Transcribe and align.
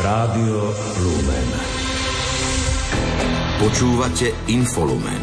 Rádio 0.00 0.72
Lumen. 1.04 1.48
Počúvate 3.60 4.32
Infolumen. 4.48 5.20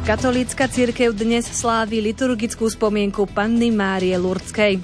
Katolícka 0.00 0.72
církev 0.72 1.12
dnes 1.12 1.44
slávi 1.52 2.00
liturgickú 2.00 2.72
spomienku 2.72 3.28
Panny 3.28 3.68
Márie 3.68 4.16
Lurdskej. 4.16 4.80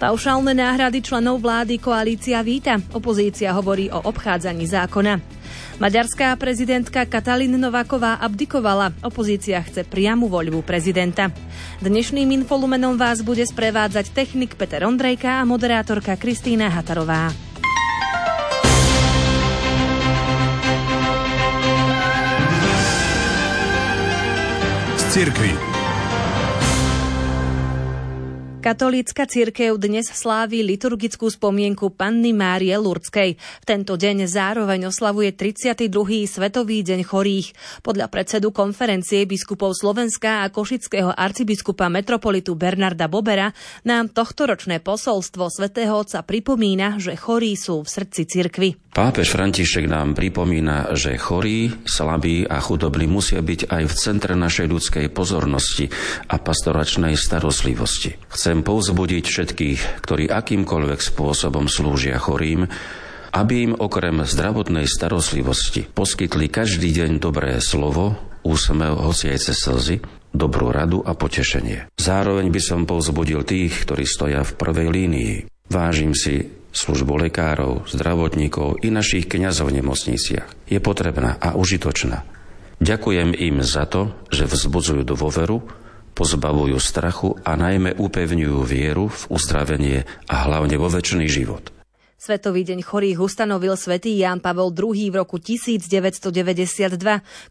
Paušálne 0.00 0.56
náhrady 0.56 1.04
členov 1.04 1.44
vlády 1.44 1.76
koalícia 1.76 2.40
víta. 2.40 2.80
Opozícia 2.96 3.52
hovorí 3.52 3.92
o 3.92 4.00
obchádzaní 4.08 4.64
zákona. 4.64 5.37
Maďarská 5.78 6.34
prezidentka 6.34 7.06
Katalin 7.06 7.54
Nováková 7.54 8.18
abdikovala. 8.18 8.90
Opozícia 8.98 9.62
chce 9.62 9.86
priamu 9.86 10.26
voľbu 10.26 10.66
prezidenta. 10.66 11.30
Dnešným 11.78 12.34
infolumenom 12.42 12.98
vás 12.98 13.22
bude 13.22 13.46
sprevádzať 13.46 14.10
technik 14.10 14.58
Peter 14.58 14.82
Ondrejka 14.82 15.38
a 15.38 15.46
moderátorka 15.46 16.18
Kristýna 16.18 16.66
Hatarová. 16.66 17.30
Z. 24.98 25.67
Katolícka 28.68 29.24
církev 29.24 29.80
dnes 29.80 30.12
slávi 30.12 30.60
liturgickú 30.60 31.32
spomienku 31.32 31.88
Panny 31.88 32.36
Márie 32.36 32.76
Lurdskej. 32.76 33.40
V 33.40 33.64
tento 33.64 33.96
deň 33.96 34.28
zároveň 34.28 34.92
oslavuje 34.92 35.32
32. 35.32 35.88
Svetový 36.28 36.84
deň 36.84 37.00
chorých. 37.00 37.56
Podľa 37.80 38.12
predsedu 38.12 38.52
konferencie 38.52 39.24
biskupov 39.24 39.72
Slovenska 39.72 40.44
a 40.44 40.52
košického 40.52 41.08
arcibiskupa 41.16 41.88
metropolitu 41.88 42.60
Bernarda 42.60 43.08
Bobera 43.08 43.56
nám 43.88 44.12
tohtoročné 44.12 44.84
posolstvo 44.84 45.48
svätého 45.48 45.96
Otca 45.96 46.20
pripomína, 46.20 47.00
že 47.00 47.16
chorí 47.16 47.56
sú 47.56 47.80
v 47.80 47.88
srdci 47.88 48.28
cirkvy. 48.28 48.76
Pápež 48.98 49.30
František 49.30 49.86
nám 49.86 50.18
pripomína, 50.18 50.90
že 50.98 51.14
chorí, 51.14 51.70
slabí 51.86 52.42
a 52.42 52.58
chudobní 52.58 53.06
musia 53.06 53.38
byť 53.38 53.70
aj 53.70 53.82
v 53.86 53.94
centre 53.94 54.34
našej 54.34 54.66
ľudskej 54.66 55.06
pozornosti 55.14 55.86
a 56.26 56.34
pastoračnej 56.42 57.14
starostlivosti. 57.14 58.18
Chcem 58.26 58.57
povzbudiť 58.62 59.24
všetkých, 59.24 59.80
ktorí 60.04 60.30
akýmkoľvek 60.30 61.00
spôsobom 61.00 61.66
slúžia 61.66 62.16
chorým, 62.16 62.66
aby 63.34 63.54
im 63.68 63.72
okrem 63.76 64.24
zdravotnej 64.24 64.88
starostlivosti 64.88 65.84
poskytli 65.92 66.48
každý 66.48 66.90
deň 66.94 67.10
dobré 67.20 67.60
slovo, 67.60 68.16
úsmev, 68.42 68.96
hoci 69.04 69.28
aj 69.28 69.38
cez 69.52 69.56
slzy, 69.60 69.96
dobrú 70.32 70.72
radu 70.72 71.04
a 71.04 71.12
potešenie. 71.12 71.92
Zároveň 71.96 72.48
by 72.48 72.60
som 72.60 72.88
povzbudil 72.88 73.44
tých, 73.44 73.84
ktorí 73.84 74.04
stoja 74.08 74.44
v 74.44 74.56
prvej 74.56 74.88
línii. 74.88 75.34
Vážim 75.68 76.16
si 76.16 76.48
službu 76.72 77.28
lekárov, 77.28 77.88
zdravotníkov 77.88 78.84
i 78.84 78.92
našich 78.92 79.28
kňazov 79.28 79.72
v 79.72 79.82
nemocniciach. 79.82 80.68
Je 80.68 80.78
potrebná 80.80 81.36
a 81.40 81.56
užitočná. 81.56 82.24
Ďakujem 82.78 83.34
im 83.34 83.60
za 83.66 83.90
to, 83.90 84.14
že 84.30 84.46
vzbudzujú 84.46 85.02
dôveru, 85.02 85.87
pozbavujú 86.18 86.74
strachu 86.82 87.38
a 87.46 87.54
najmä 87.54 87.94
upevňujú 87.94 88.58
vieru 88.66 89.06
v 89.06 89.22
uzdravenie 89.30 90.02
a 90.26 90.50
hlavne 90.50 90.74
vo 90.74 90.90
väčší 90.90 91.30
život. 91.30 91.70
Svetový 92.18 92.66
deň 92.66 92.82
chorých 92.82 93.22
ustanovil 93.22 93.78
svätý 93.78 94.18
Ján 94.18 94.42
Pavol 94.42 94.74
II 94.74 95.14
v 95.14 95.22
roku 95.22 95.38
1992. 95.38 96.34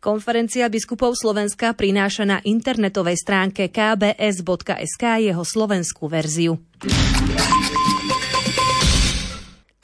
Konferencia 0.03 0.67
biskupov 0.67 1.15
Slovenska 1.15 1.71
prináša 1.71 2.27
na 2.27 2.43
internetovej 2.43 3.15
stránke 3.15 3.71
kbs.sk 3.71 5.03
jeho 5.23 5.43
slovenskú 5.47 6.11
verziu. 6.11 6.59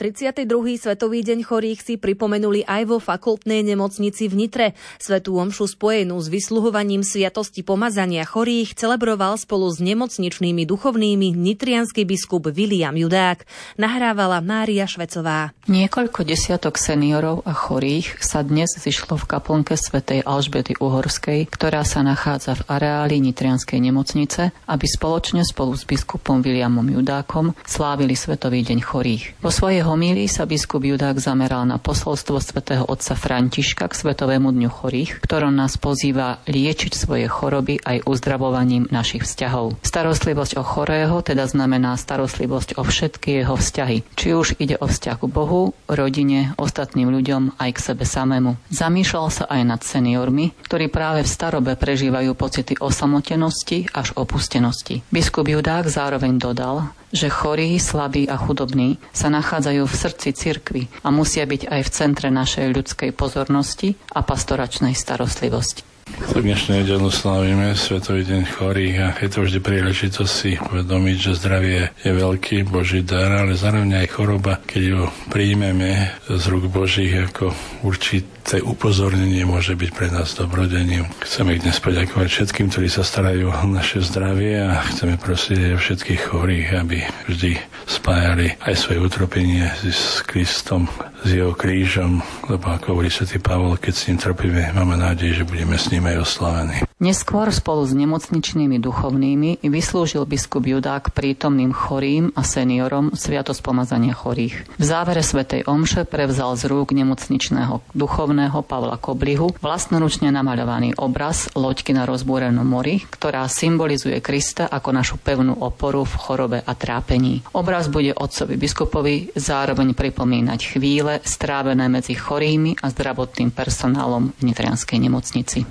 32. 0.04 0.84
Svetový 0.84 1.23
deň 1.23 1.48
chorých 1.48 1.80
si 1.80 1.96
pripomenuli 1.96 2.68
aj 2.68 2.92
vo 2.92 3.00
fakultnej 3.00 3.64
nemocnici 3.64 4.28
v 4.28 4.36
Nitre. 4.36 4.67
Svetú 5.00 5.39
omšu 5.39 5.64
spojenú 5.80 6.20
s 6.20 6.27
vysluhovaním 6.27 7.08
sviatosti 7.08 7.64
pomazania 7.64 8.27
chorých 8.27 8.76
celebroval 8.76 9.39
spolu 9.39 9.72
s 9.72 9.80
nemocničnými 9.80 10.67
duchovnými 10.67 11.32
nitrianský 11.32 12.04
biskup 12.04 12.52
William 12.52 12.92
Judák. 12.92 13.48
Nahrávala 13.80 14.44
Mária 14.44 14.83
Švecová. 14.83 15.55
Niekoľko 15.72 16.27
desiatok 16.27 16.76
seniorov 16.76 17.48
a 17.48 17.56
chorých 17.56 18.20
sa 18.20 18.44
dnes 18.44 18.76
zišlo 18.76 19.16
v 19.16 19.23
kaplnke 19.23 19.80
svätej 19.80 20.27
Alžbety 20.27 20.76
Uhorskej, 20.83 21.48
ktorá 21.48 21.88
sa 21.88 22.04
nachádza 22.04 22.60
v 22.60 22.67
areáli 22.67 23.23
Nitrianskej 23.23 23.80
nemocnice, 23.80 24.52
aby 24.67 24.83
spoločne 24.83 25.48
spolu 25.48 25.72
s 25.80 25.88
biskupom 25.88 26.44
Williamom 26.44 26.92
Judákom 26.92 27.56
slávili 27.64 28.20
Svetový 28.20 28.67
deň 28.67 28.83
chorých. 28.83 29.39
Vo 29.39 29.48
svojej 29.48 29.92
homílii 29.93 30.26
sa 30.26 30.49
biskup 30.49 30.81
Judák 30.81 31.21
zameral 31.21 31.70
na 31.70 31.77
posolstvo 31.77 32.42
svätého 32.42 32.81
otca 32.81 33.14
Františka 33.14 33.86
k 33.86 33.93
Svetovému 33.93 34.49
dňu 34.49 34.65
chorých, 34.73 35.21
ktorom 35.21 35.54
nás 35.54 35.77
pozýva 35.77 36.42
liečiť 36.49 36.98
svoje 36.98 37.30
choroby 37.30 37.77
aj 37.77 38.02
uzdravovaním 38.09 38.89
našich 38.89 39.21
vzťahov. 39.21 39.77
Starostlivosť 39.86 40.58
o 40.58 40.65
chorého 40.65 41.21
teda 41.21 41.45
znamená 41.45 41.93
starostlivosť 41.93 42.82
o 42.82 42.83
všetky 42.89 43.45
jeho 43.45 43.53
vzťahy, 43.53 44.02
či 44.17 44.33
už 44.33 44.58
ide 44.58 44.82
o 44.82 44.89
vzťah 44.89 45.21
k 45.21 45.30
Bohu, 45.30 45.77
rodine, 45.86 46.58
ostatným 46.58 47.14
ľuďom 47.14 47.61
aj 47.61 47.70
k 47.77 47.83
sebe 47.93 48.09
samému. 48.09 48.58
Zamýšľal 48.73 49.27
sa 49.30 49.45
aj 49.45 49.61
nad 49.61 49.82
seniormi, 49.86 50.58
ktorí 50.65 50.89
práve 50.89 51.21
v 51.21 51.30
starobe 51.30 51.77
prežívajú 51.77 52.33
pocity 52.33 52.82
osamotenosti 52.82 53.93
až 53.93 54.17
opustenosti. 54.17 55.05
Biskup 55.14 55.45
Judák 55.45 55.86
zároveň 55.86 56.42
dodal, 56.42 56.89
že 57.14 57.30
chorí, 57.30 57.78
slabí 57.78 58.26
a 58.26 58.42
chudobní 58.42 58.98
sa 59.14 59.30
nachádzajú 59.30 59.86
v 59.86 59.96
srdci 59.96 60.30
cirkvy 60.34 60.84
a 61.06 61.14
musia 61.14 61.46
byť 61.46 61.70
aj 61.70 61.82
v 61.86 61.94
centre 61.94 62.28
našej 62.34 62.74
ľudskej 62.74 63.14
pozornosti 63.14 63.94
a 64.18 64.26
pastoračnej 64.26 64.98
starostlivosti. 64.98 65.92
Tak 66.03 66.41
dnešné 66.49 66.81
nedelu 66.81 67.14
slávime 67.14 67.77
Svetový 67.77 68.25
deň 68.25 68.43
chorých 68.58 68.95
a 69.05 69.08
je 69.21 69.30
to 69.30 69.45
vždy 69.45 69.59
príležitosť 69.61 70.33
si 70.33 70.58
uvedomiť, 70.58 71.17
že 71.21 71.37
zdravie 71.37 71.80
je 72.02 72.09
veľký 72.09 72.65
Boží 72.67 73.05
dar, 73.05 73.30
ale 73.31 73.53
zároveň 73.53 74.02
aj 74.02 74.08
choroba, 74.11 74.58
keď 74.65 74.81
ju 74.83 75.02
príjmeme 75.30 76.09
z 76.25 76.43
rúk 76.49 76.73
Božích 76.73 77.14
ako 77.30 77.53
určité 77.86 78.65
upozornenie 78.65 79.45
môže 79.45 79.77
byť 79.77 79.91
pre 79.93 80.09
nás 80.09 80.33
dobrodením. 80.33 81.05
Chceme 81.21 81.53
dnes 81.55 81.77
poďakovať 81.77 82.27
všetkým, 82.27 82.73
ktorí 82.73 82.89
sa 82.89 83.05
starajú 83.05 83.53
o 83.53 83.65
naše 83.70 84.02
zdravie 84.02 84.59
a 84.59 84.81
chceme 84.89 85.21
prosiť 85.21 85.71
aj 85.71 85.75
všetkých 85.77 86.21
chorých, 86.33 86.67
aby 86.81 86.97
vždy 87.30 87.52
spájali 87.88 88.55
aj 88.64 88.73
svoje 88.77 88.99
utropenie 89.02 89.67
s 89.83 90.21
Kristom, 90.23 90.88
s 91.23 91.30
jeho 91.32 91.55
krížom, 91.55 92.20
lebo 92.52 92.67
ako 92.67 92.99
hovorí 92.99 93.08
svätý 93.08 93.39
Pavol, 93.39 93.80
keď 93.80 93.94
s 93.95 94.05
ním 94.11 94.17
trpíme, 94.20 94.76
máme 94.76 94.99
nádej, 94.99 95.42
že 95.42 95.48
budeme 95.48 95.80
s 95.80 95.88
ním 95.89 96.04
aj 96.08 96.17
oslavení. 96.20 96.77
Neskôr 97.04 97.52
spolu 97.52 97.83
s 97.83 97.92
nemocničnými 97.92 98.80
duchovnými 98.80 99.60
vyslúžil 99.67 100.23
biskup 100.23 100.64
Judák 100.64 101.11
prítomným 101.11 101.76
chorým 101.76 102.32
a 102.32 102.48
seniorom 102.48 103.11
sviatosť 103.11 103.60
pomazania 103.60 104.15
chorých. 104.15 104.80
V 104.80 104.83
závere 104.83 105.20
svätej 105.20 105.67
Omše 105.67 106.08
prevzal 106.08 106.55
z 106.55 106.71
rúk 106.71 106.95
nemocničného 106.95 107.83
duchovného 107.92 108.55
Pavla 108.64 108.95
Koblihu 108.95 109.52
vlastnoručne 109.60 110.32
namaľovaný 110.32 110.95
obraz 110.95 111.52
loďky 111.60 111.92
na 111.92 112.08
rozbúrenom 112.08 112.64
mori, 112.64 113.04
ktorá 113.04 113.52
symbolizuje 113.52 114.23
Krista 114.23 114.71
ako 114.71 114.89
našu 114.95 115.15
pevnú 115.20 115.60
oporu 115.60 116.08
v 116.08 116.15
chorobe 116.15 116.60
a 116.64 116.71
trápení. 116.71 117.44
Obraz 117.52 117.73
bude 117.89 118.14
otcovi 118.14 118.54
biskupovi 118.54 119.34
zároveň 119.34 119.98
pripomínať 119.98 120.78
chvíle 120.78 121.17
strávené 121.26 121.89
medzi 121.89 122.14
chorými 122.14 122.78
a 122.78 122.94
zdravotným 122.94 123.50
personálom 123.50 124.30
v 124.38 124.42
Nitrianskej 124.54 125.02
nemocnici. 125.02 125.66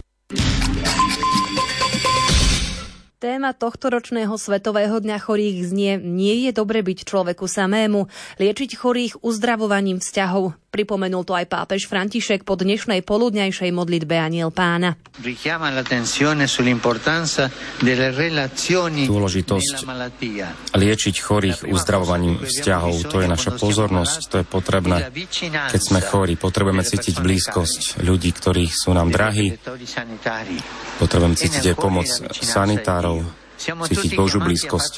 Téma 3.22 3.54
tohto 3.54 3.94
ročného 3.94 4.34
Svetového 4.34 4.98
dňa 4.98 5.22
chorých 5.22 5.70
znie 5.70 5.94
Nie 6.02 6.50
je 6.50 6.50
dobre 6.50 6.82
byť 6.82 7.06
človeku 7.06 7.46
samému, 7.46 8.10
liečiť 8.42 8.74
chorých 8.74 9.22
uzdravovaním 9.22 10.02
vzťahov. 10.02 10.58
Pripomenul 10.72 11.28
to 11.28 11.36
aj 11.36 11.52
pápež 11.52 11.84
František 11.84 12.48
po 12.48 12.56
dnešnej 12.56 13.04
poludňajšej 13.04 13.76
modlitbe 13.76 14.16
Aniel 14.16 14.48
pána. 14.48 14.96
Dôležitosť 19.04 19.74
liečiť 20.72 21.14
chorých 21.20 21.68
uzdravovaním 21.68 22.40
vzťahov, 22.40 23.04
to 23.04 23.20
je 23.20 23.28
naša 23.28 23.52
pozornosť, 23.60 24.20
to 24.32 24.36
je 24.40 24.46
potrebné. 24.48 25.12
Keď 25.68 25.82
sme 25.84 26.00
chorí, 26.00 26.40
potrebujeme 26.40 26.88
cítiť 26.88 27.20
blízkosť 27.20 28.00
ľudí, 28.00 28.32
ktorí 28.32 28.64
sú 28.72 28.96
nám 28.96 29.12
drahí, 29.12 29.52
potrebujeme 30.96 31.36
cítiť 31.36 31.68
aj 31.68 31.76
pomoc 31.76 32.08
sanitárov, 32.32 33.41
cítiť 33.62 34.18
Božú 34.18 34.42
blízkosť. 34.42 34.92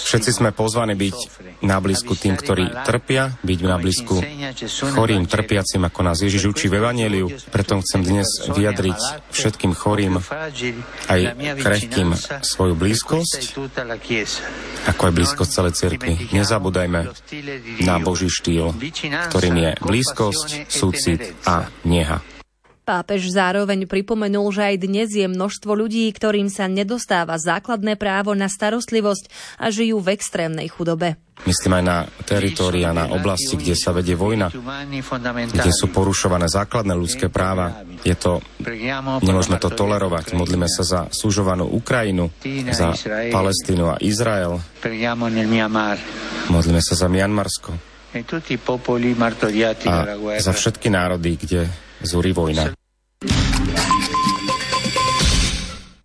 Všetci 0.00 0.30
sme 0.30 0.50
pozvaní 0.52 0.94
byť 0.94 1.16
na 1.64 1.80
blízku 1.80 2.16
tým, 2.16 2.36
ktorí 2.36 2.84
trpia, 2.84 3.36
byť 3.40 3.60
na 3.64 3.76
blízku 3.80 4.16
chorým, 4.92 5.24
trpiacim, 5.24 5.82
ako 5.86 6.00
nás 6.04 6.20
Ježiš 6.20 6.52
učí 6.52 6.66
v 6.68 6.80
Evangeliu. 6.80 7.28
Preto 7.48 7.80
chcem 7.80 8.00
dnes 8.04 8.28
vyjadriť 8.50 9.30
všetkým 9.32 9.72
chorým, 9.72 10.18
aj 11.08 11.20
krehkým 11.60 12.16
svoju 12.42 12.74
blízkosť, 12.76 13.56
ako 14.88 15.02
aj 15.06 15.12
blízkosť 15.12 15.50
celej 15.50 15.74
cirkvi. 15.76 16.14
Nezabúdajme 16.34 17.00
na 17.84 17.96
Boží 18.02 18.28
štýl, 18.28 18.74
ktorým 19.30 19.56
je 19.56 19.70
blízkosť, 19.80 20.48
súcit 20.68 21.20
a 21.46 21.68
neha. 21.86 22.39
Pápež 22.80 23.28
zároveň 23.30 23.84
pripomenul, 23.84 24.50
že 24.56 24.72
aj 24.72 24.76
dnes 24.80 25.12
je 25.12 25.28
množstvo 25.28 25.76
ľudí, 25.76 26.08
ktorým 26.10 26.48
sa 26.48 26.64
nedostáva 26.64 27.36
základné 27.36 28.00
právo 28.00 28.32
na 28.32 28.48
starostlivosť 28.48 29.28
a 29.60 29.68
žijú 29.68 30.00
v 30.00 30.16
extrémnej 30.16 30.66
chudobe. 30.72 31.20
Myslím 31.44 31.80
aj 31.80 31.84
na 31.84 31.98
teritória, 32.24 32.92
na 32.92 33.08
oblasti, 33.12 33.56
kde 33.56 33.72
sa 33.72 33.96
vedie 33.96 34.12
vojna, 34.12 34.52
kde 34.52 35.72
sú 35.72 35.88
porušované 35.88 36.48
základné 36.52 36.92
ľudské 36.92 37.32
práva. 37.32 37.80
Je 38.04 38.12
to, 38.12 38.44
nemôžeme 39.24 39.56
to 39.56 39.72
tolerovať. 39.72 40.36
Modlíme 40.36 40.68
sa 40.68 40.84
za 40.84 41.00
súžovanú 41.08 41.64
Ukrajinu, 41.64 42.28
za 42.72 42.92
Palestínu 43.32 43.92
a 43.92 43.96
Izrael. 44.04 44.60
Modlíme 46.48 46.80
sa 46.84 46.94
za 46.96 47.08
Mianmarsko. 47.08 47.72
A 49.86 50.02
za 50.42 50.52
všetky 50.52 50.88
národy, 50.92 51.40
kde 51.40 51.70
zúri 52.02 52.32
vojna. 52.32 52.79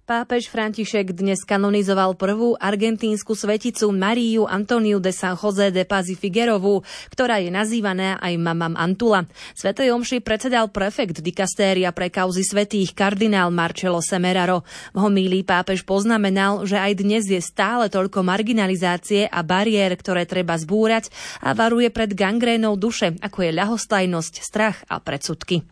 Pápež 0.05 0.53
František 0.53 1.17
dnes 1.17 1.41
kanonizoval 1.41 2.13
prvú 2.13 2.53
argentínsku 2.61 3.33
sveticu 3.33 3.89
Mariu 3.89 4.45
Antoniu 4.45 5.01
de 5.01 5.09
San 5.09 5.33
José 5.33 5.73
de 5.73 5.81
Paz 5.81 6.05
Figuerovú, 6.13 6.85
ktorá 7.09 7.41
je 7.41 7.49
nazývaná 7.49 8.21
aj 8.21 8.37
Mamam 8.37 8.77
Antula. 8.77 9.25
Svetej 9.57 9.89
omši 9.97 10.21
predsedal 10.21 10.69
prefekt 10.69 11.25
dikastéria 11.25 11.89
pre 11.89 12.13
kauzy 12.13 12.45
svetých 12.45 12.93
kardinál 12.93 13.49
Marcelo 13.49 13.97
Semeraro. 13.97 14.61
V 14.93 15.09
homílii 15.09 15.41
pápež 15.41 15.81
poznamenal, 15.81 16.69
že 16.69 16.77
aj 16.77 17.01
dnes 17.01 17.25
je 17.25 17.41
stále 17.41 17.89
toľko 17.89 18.21
marginalizácie 18.21 19.25
a 19.25 19.41
bariér, 19.41 19.97
ktoré 19.97 20.29
treba 20.29 20.53
zbúrať 20.53 21.09
a 21.41 21.57
varuje 21.57 21.89
pred 21.89 22.13
gangrénou 22.13 22.77
duše, 22.77 23.17
ako 23.25 23.41
je 23.41 23.57
ľahostajnosť, 23.57 24.33
strach 24.37 24.85
a 24.85 25.01
predsudky. 25.01 25.65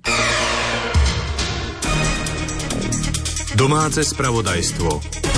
Domáce 3.54 4.02
spravodajstvo. 4.02 5.33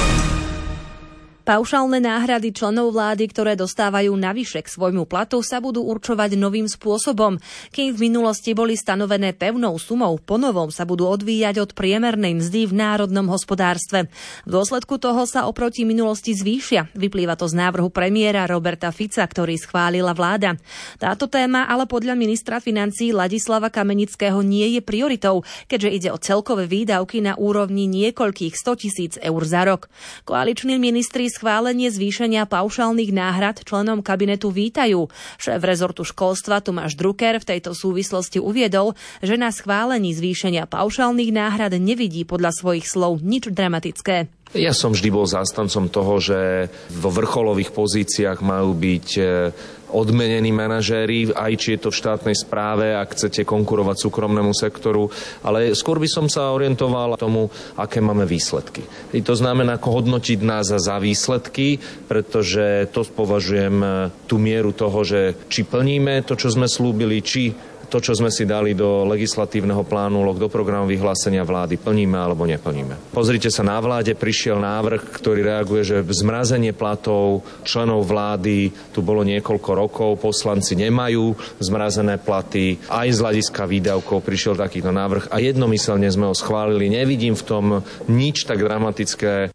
Paušálne 1.46 2.02
náhrady 2.02 2.50
členov 2.58 2.98
vlády, 2.98 3.30
ktoré 3.30 3.54
dostávajú 3.54 4.18
navyše 4.18 4.66
k 4.66 4.68
svojmu 4.68 5.06
platu, 5.06 5.46
sa 5.46 5.62
budú 5.62 5.86
určovať 5.86 6.34
novým 6.42 6.66
spôsobom. 6.66 7.38
Kým 7.70 7.94
v 7.94 8.10
minulosti 8.10 8.58
boli 8.58 8.74
stanovené 8.74 9.30
pevnou 9.38 9.78
sumou, 9.78 10.18
ponovom 10.18 10.74
sa 10.74 10.90
budú 10.90 11.06
odvíjať 11.06 11.62
od 11.62 11.70
priemernej 11.78 12.42
mzdy 12.42 12.66
v 12.66 12.74
národnom 12.74 13.30
hospodárstve. 13.30 14.10
V 14.42 14.50
dôsledku 14.50 14.98
toho 14.98 15.30
sa 15.30 15.46
oproti 15.46 15.86
minulosti 15.86 16.34
zvýšia. 16.34 16.90
Vyplýva 16.98 17.38
to 17.38 17.46
z 17.46 17.62
návrhu 17.62 17.94
premiéra 17.94 18.50
Roberta 18.50 18.90
Fica, 18.90 19.22
ktorý 19.22 19.54
schválila 19.62 20.18
vláda. 20.18 20.58
Táto 20.98 21.30
téma 21.30 21.70
ale 21.70 21.86
podľa 21.86 22.18
ministra 22.18 22.58
financí 22.58 23.14
Ladislava 23.14 23.70
Kamenického 23.70 24.42
nie 24.42 24.74
je 24.74 24.82
prioritou, 24.82 25.46
keďže 25.70 25.94
ide 25.94 26.10
o 26.10 26.18
celkové 26.18 26.66
výdavky 26.66 27.22
na 27.22 27.38
úrovni 27.38 27.86
niekoľkých 27.86 28.58
100 28.58 28.82
tisíc 28.82 29.14
eur 29.22 29.42
za 29.46 29.62
rok. 29.62 29.94
Koaliční 30.26 30.82
ministri 30.82 31.35
schválenie 31.36 31.92
zvýšenia 31.92 32.48
paušálnych 32.48 33.12
náhrad 33.12 33.68
členom 33.68 34.00
kabinetu 34.00 34.56
vítajú. 34.56 35.12
Šéf 35.36 35.60
rezortu 35.60 36.08
školstva 36.08 36.64
Tomáš 36.64 36.96
Drucker 36.96 37.44
v 37.44 37.50
tejto 37.52 37.76
súvislosti 37.76 38.40
uviedol, 38.40 38.96
že 39.20 39.36
na 39.36 39.52
schválení 39.52 40.16
zvýšenia 40.16 40.64
paušálnych 40.72 41.36
náhrad 41.36 41.76
nevidí 41.76 42.24
podľa 42.24 42.56
svojich 42.56 42.88
slov 42.88 43.20
nič 43.20 43.52
dramatické. 43.52 44.32
Ja 44.54 44.72
som 44.78 44.94
vždy 44.94 45.10
bol 45.10 45.26
zástancom 45.26 45.90
toho, 45.90 46.22
že 46.22 46.70
vo 46.94 47.10
vrcholových 47.10 47.74
pozíciách 47.74 48.40
majú 48.46 48.78
byť 48.78 49.08
e, 49.18 49.24
odmenení 49.92 50.54
manažéri, 50.54 51.34
aj 51.34 51.54
či 51.58 51.68
je 51.76 51.80
to 51.82 51.90
v 51.90 52.00
štátnej 52.00 52.36
správe, 52.38 52.94
ak 52.94 53.18
chcete 53.18 53.42
konkurovať 53.42 54.06
súkromnému 54.06 54.54
sektoru, 54.56 55.10
ale 55.42 55.74
skôr 55.76 55.98
by 55.98 56.08
som 56.08 56.26
sa 56.30 56.54
orientoval 56.56 57.20
tomu, 57.20 57.50
aké 57.76 58.00
máme 58.00 58.24
výsledky. 58.24 58.86
I 59.18 59.26
to 59.26 59.34
znamená, 59.36 59.76
ako 59.76 60.04
hodnotiť 60.04 60.40
nás 60.46 60.72
za 60.72 60.96
výsledky, 61.02 61.82
pretože 62.06 62.88
to 62.96 63.02
považujem 63.02 63.76
e, 63.82 63.88
tú 64.30 64.38
mieru 64.38 64.72
toho, 64.72 65.02
že 65.02 65.36
či 65.50 65.66
plníme 65.66 66.22
to, 66.24 66.40
čo 66.40 66.54
sme 66.54 66.70
slúbili, 66.70 67.20
či 67.20 67.75
to, 67.88 68.04
čo 68.04 68.18
sme 68.18 68.30
si 68.34 68.44
dali 68.44 68.76
do 68.76 69.08
legislatívneho 69.08 69.88
plánu, 69.88 70.22
do 70.36 70.52
programu 70.52 70.90
vyhlásenia 70.90 71.48
vlády, 71.48 71.80
plníme 71.80 72.20
alebo 72.20 72.44
neplníme. 72.44 73.16
Pozrite 73.16 73.48
sa, 73.48 73.64
na 73.64 73.80
vláde 73.80 74.12
prišiel 74.14 74.60
návrh, 74.60 75.16
ktorý 75.16 75.42
reaguje, 75.48 75.82
že 75.88 76.04
zmrazenie 76.04 76.76
platov 76.76 77.48
členov 77.64 78.04
vlády 78.04 78.76
tu 78.92 79.00
bolo 79.00 79.24
niekoľko 79.24 79.72
rokov, 79.72 80.10
poslanci 80.20 80.76
nemajú 80.76 81.32
zmrazené 81.64 82.20
platy, 82.20 82.76
aj 82.92 83.08
z 83.16 83.22
hľadiska 83.24 83.64
výdavkov 83.64 84.20
prišiel 84.20 84.60
takýto 84.60 84.92
návrh 84.92 85.32
a 85.32 85.40
jednomyselne 85.40 86.12
sme 86.12 86.28
ho 86.28 86.36
schválili. 86.36 86.92
Nevidím 86.92 87.40
v 87.40 87.48
tom 87.48 87.66
nič 88.12 88.44
tak 88.44 88.60
dramatické. 88.60 89.55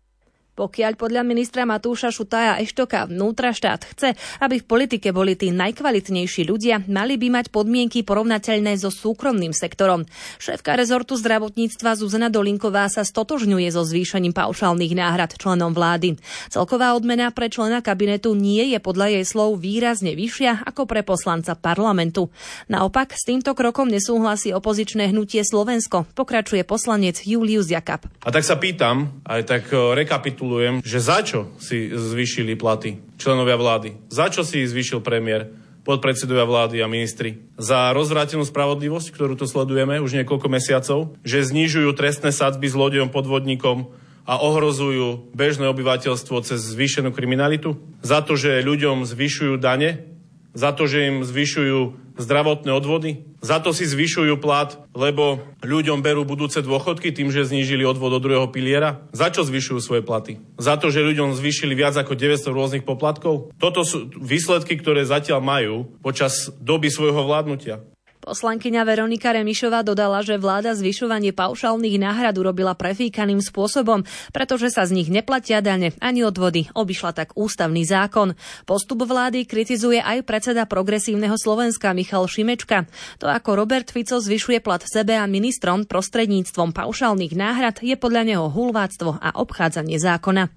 Pokiaľ 0.60 0.92
podľa 1.00 1.24
ministra 1.24 1.64
Matúša 1.64 2.12
Šutaja 2.12 2.60
Eštoka 2.60 3.08
vnútraštát 3.08 3.80
chce, 3.96 4.12
aby 4.44 4.60
v 4.60 4.68
politike 4.68 5.08
boli 5.08 5.32
tí 5.32 5.48
najkvalitnejší 5.56 6.44
ľudia, 6.44 6.84
mali 6.84 7.16
by 7.16 7.32
mať 7.32 7.46
podmienky 7.48 8.04
porovnateľné 8.04 8.76
so 8.76 8.92
súkromným 8.92 9.56
sektorom. 9.56 10.04
Šéfka 10.36 10.76
rezortu 10.76 11.16
zdravotníctva 11.16 11.96
Zuzana 11.96 12.28
Dolinková 12.28 12.92
sa 12.92 13.08
stotožňuje 13.08 13.72
so 13.72 13.88
zvýšením 13.88 14.36
paušálnych 14.36 14.92
náhrad 14.92 15.32
členom 15.40 15.72
vlády. 15.72 16.20
Celková 16.52 16.92
odmena 16.92 17.32
pre 17.32 17.48
člena 17.48 17.80
kabinetu 17.80 18.36
nie 18.36 18.76
je 18.76 18.84
podľa 18.84 19.16
jej 19.16 19.24
slov 19.24 19.64
výrazne 19.64 20.12
vyššia 20.12 20.68
ako 20.68 20.84
pre 20.84 21.00
poslanca 21.00 21.56
parlamentu. 21.56 22.28
Naopak, 22.68 23.16
s 23.16 23.24
týmto 23.24 23.56
krokom 23.56 23.88
nesúhlasí 23.88 24.52
opozičné 24.52 25.08
hnutie 25.08 25.40
Slovensko, 25.40 26.04
pokračuje 26.12 26.68
poslanec 26.68 27.24
Julius 27.24 27.72
Jakab. 27.72 28.04
A 28.20 28.28
tak 28.28 28.44
sa 28.44 28.60
pýtam, 28.60 29.24
aj 29.24 29.40
tak 29.48 29.72
rekapitulujem 29.72 30.49
gratulujem, 30.50 30.82
že 30.82 30.98
za 30.98 31.22
čo 31.22 31.54
si 31.62 31.94
zvýšili 31.94 32.58
platy 32.58 32.98
členovia 33.22 33.54
vlády? 33.54 33.94
Za 34.10 34.26
čo 34.34 34.42
si 34.42 34.66
zvýšil 34.66 34.98
premiér? 34.98 35.46
podpredsedovia 35.80 36.44
vlády 36.44 36.84
a 36.84 36.92
ministri. 36.92 37.40
Za 37.56 37.96
rozvrátenú 37.96 38.44
spravodlivosť, 38.44 39.16
ktorú 39.16 39.32
tu 39.32 39.48
sledujeme 39.48 39.96
už 39.96 40.12
niekoľko 40.12 40.52
mesiacov, 40.52 41.16
že 41.24 41.40
znižujú 41.40 41.88
trestné 41.96 42.36
sadzby 42.36 42.68
s 42.68 42.76
lodejom 42.76 43.08
podvodníkom 43.08 43.88
a 44.28 44.34
ohrozujú 44.44 45.32
bežné 45.32 45.72
obyvateľstvo 45.72 46.44
cez 46.44 46.60
zvýšenú 46.76 47.16
kriminalitu. 47.16 47.80
Za 48.04 48.20
to, 48.20 48.36
že 48.36 48.60
ľuďom 48.60 49.08
zvyšujú 49.08 49.56
dane 49.56 50.10
za 50.50 50.74
to, 50.74 50.90
že 50.90 51.06
im 51.06 51.16
zvyšujú 51.22 52.09
zdravotné 52.20 52.70
odvody? 52.70 53.24
Za 53.40 53.58
to 53.58 53.72
si 53.72 53.88
zvyšujú 53.88 54.36
plat, 54.38 54.76
lebo 54.92 55.40
ľuďom 55.64 56.04
berú 56.04 56.28
budúce 56.28 56.60
dôchodky 56.60 57.10
tým, 57.10 57.32
že 57.32 57.48
znížili 57.48 57.88
odvod 57.88 58.14
do 58.14 58.20
druhého 58.20 58.52
piliera? 58.52 59.02
Za 59.16 59.32
čo 59.32 59.42
zvyšujú 59.42 59.80
svoje 59.80 60.02
platy? 60.04 60.38
Za 60.60 60.76
to, 60.76 60.92
že 60.92 61.02
ľuďom 61.02 61.32
zvýšili 61.32 61.72
viac 61.72 61.96
ako 61.96 62.12
900 62.14 62.52
rôznych 62.52 62.84
poplatkov? 62.84 63.50
Toto 63.56 63.82
sú 63.82 64.12
výsledky, 64.14 64.76
ktoré 64.76 65.08
zatiaľ 65.08 65.40
majú 65.40 65.74
počas 66.04 66.52
doby 66.60 66.92
svojho 66.92 67.24
vládnutia. 67.24 67.80
Poslankyňa 68.30 68.86
Veronika 68.86 69.34
Remišová 69.34 69.82
dodala, 69.82 70.22
že 70.22 70.38
vláda 70.38 70.70
zvyšovanie 70.78 71.34
paušálnych 71.34 71.98
náhrad 71.98 72.38
urobila 72.38 72.78
prefíkaným 72.78 73.42
spôsobom, 73.42 74.06
pretože 74.30 74.70
sa 74.70 74.86
z 74.86 75.02
nich 75.02 75.10
neplatia 75.10 75.58
dane 75.58 75.90
ani 75.98 76.22
odvody. 76.22 76.70
Obyšla 76.70 77.10
tak 77.10 77.34
ústavný 77.34 77.82
zákon. 77.82 78.38
Postup 78.70 79.02
vlády 79.02 79.50
kritizuje 79.50 79.98
aj 79.98 80.22
predseda 80.22 80.62
progresívneho 80.70 81.34
Slovenska 81.34 81.90
Michal 81.90 82.30
Šimečka. 82.30 82.86
To 83.18 83.26
ako 83.26 83.66
Robert 83.66 83.90
Fico 83.90 84.22
zvyšuje 84.22 84.62
plat 84.62 84.86
sebe 84.86 85.18
a 85.18 85.26
ministrom 85.26 85.82
prostredníctvom 85.82 86.70
paušálnych 86.70 87.34
náhrad 87.34 87.82
je 87.82 87.98
podľa 87.98 88.30
neho 88.30 88.46
hulváctvo 88.46 89.18
a 89.18 89.34
obchádzanie 89.42 89.98
zákona. 89.98 90.54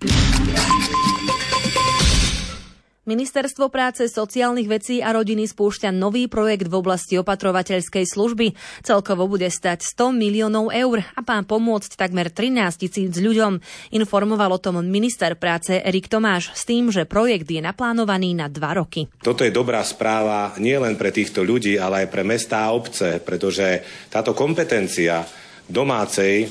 Ministerstvo 3.04 3.68
práce, 3.68 4.08
sociálnych 4.08 4.72
vecí 4.72 5.04
a 5.04 5.12
rodiny 5.12 5.44
spúšťa 5.44 5.92
nový 5.92 6.32
projekt 6.32 6.72
v 6.72 6.80
oblasti 6.80 7.20
opatrovateľskej 7.20 8.08
služby. 8.08 8.56
Celkovo 8.80 9.28
bude 9.28 9.52
stať 9.52 9.84
100 9.84 10.16
miliónov 10.16 10.72
eur 10.72 11.04
a 11.04 11.20
pán 11.20 11.44
pomôcť 11.44 12.00
takmer 12.00 12.32
13 12.32 12.64
tisíc 12.80 13.12
ľuďom. 13.12 13.60
Informoval 13.92 14.56
o 14.56 14.64
tom 14.64 14.80
minister 14.88 15.36
práce 15.36 15.84
Erik 15.84 16.08
Tomáš 16.08 16.56
s 16.56 16.64
tým, 16.64 16.96
že 16.96 17.04
projekt 17.04 17.52
je 17.52 17.60
naplánovaný 17.60 18.40
na 18.40 18.48
dva 18.48 18.72
roky. 18.72 19.12
Toto 19.20 19.44
je 19.44 19.52
dobrá 19.52 19.84
správa 19.84 20.56
nielen 20.56 20.96
pre 20.96 21.12
týchto 21.12 21.44
ľudí, 21.44 21.76
ale 21.76 22.08
aj 22.08 22.08
pre 22.08 22.24
mestá 22.24 22.72
a 22.72 22.72
obce, 22.72 23.20
pretože 23.20 23.84
táto 24.08 24.32
kompetencia 24.32 25.28
domácej 25.68 26.36
e, 26.40 26.48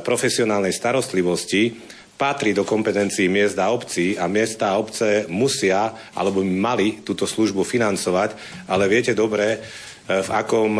profesionálnej 0.00 0.72
starostlivosti 0.72 1.99
patrí 2.20 2.52
do 2.52 2.68
kompetencií 2.68 3.32
miest 3.32 3.56
a 3.56 3.72
obcí 3.72 4.20
a 4.20 4.28
miesta 4.28 4.76
a 4.76 4.76
obce 4.76 5.24
musia 5.32 5.96
alebo 6.12 6.44
mali 6.44 7.00
túto 7.00 7.24
službu 7.24 7.64
financovať, 7.64 8.36
ale 8.68 8.84
viete 8.92 9.16
dobre, 9.16 9.56
v 10.04 10.28
akom 10.28 10.76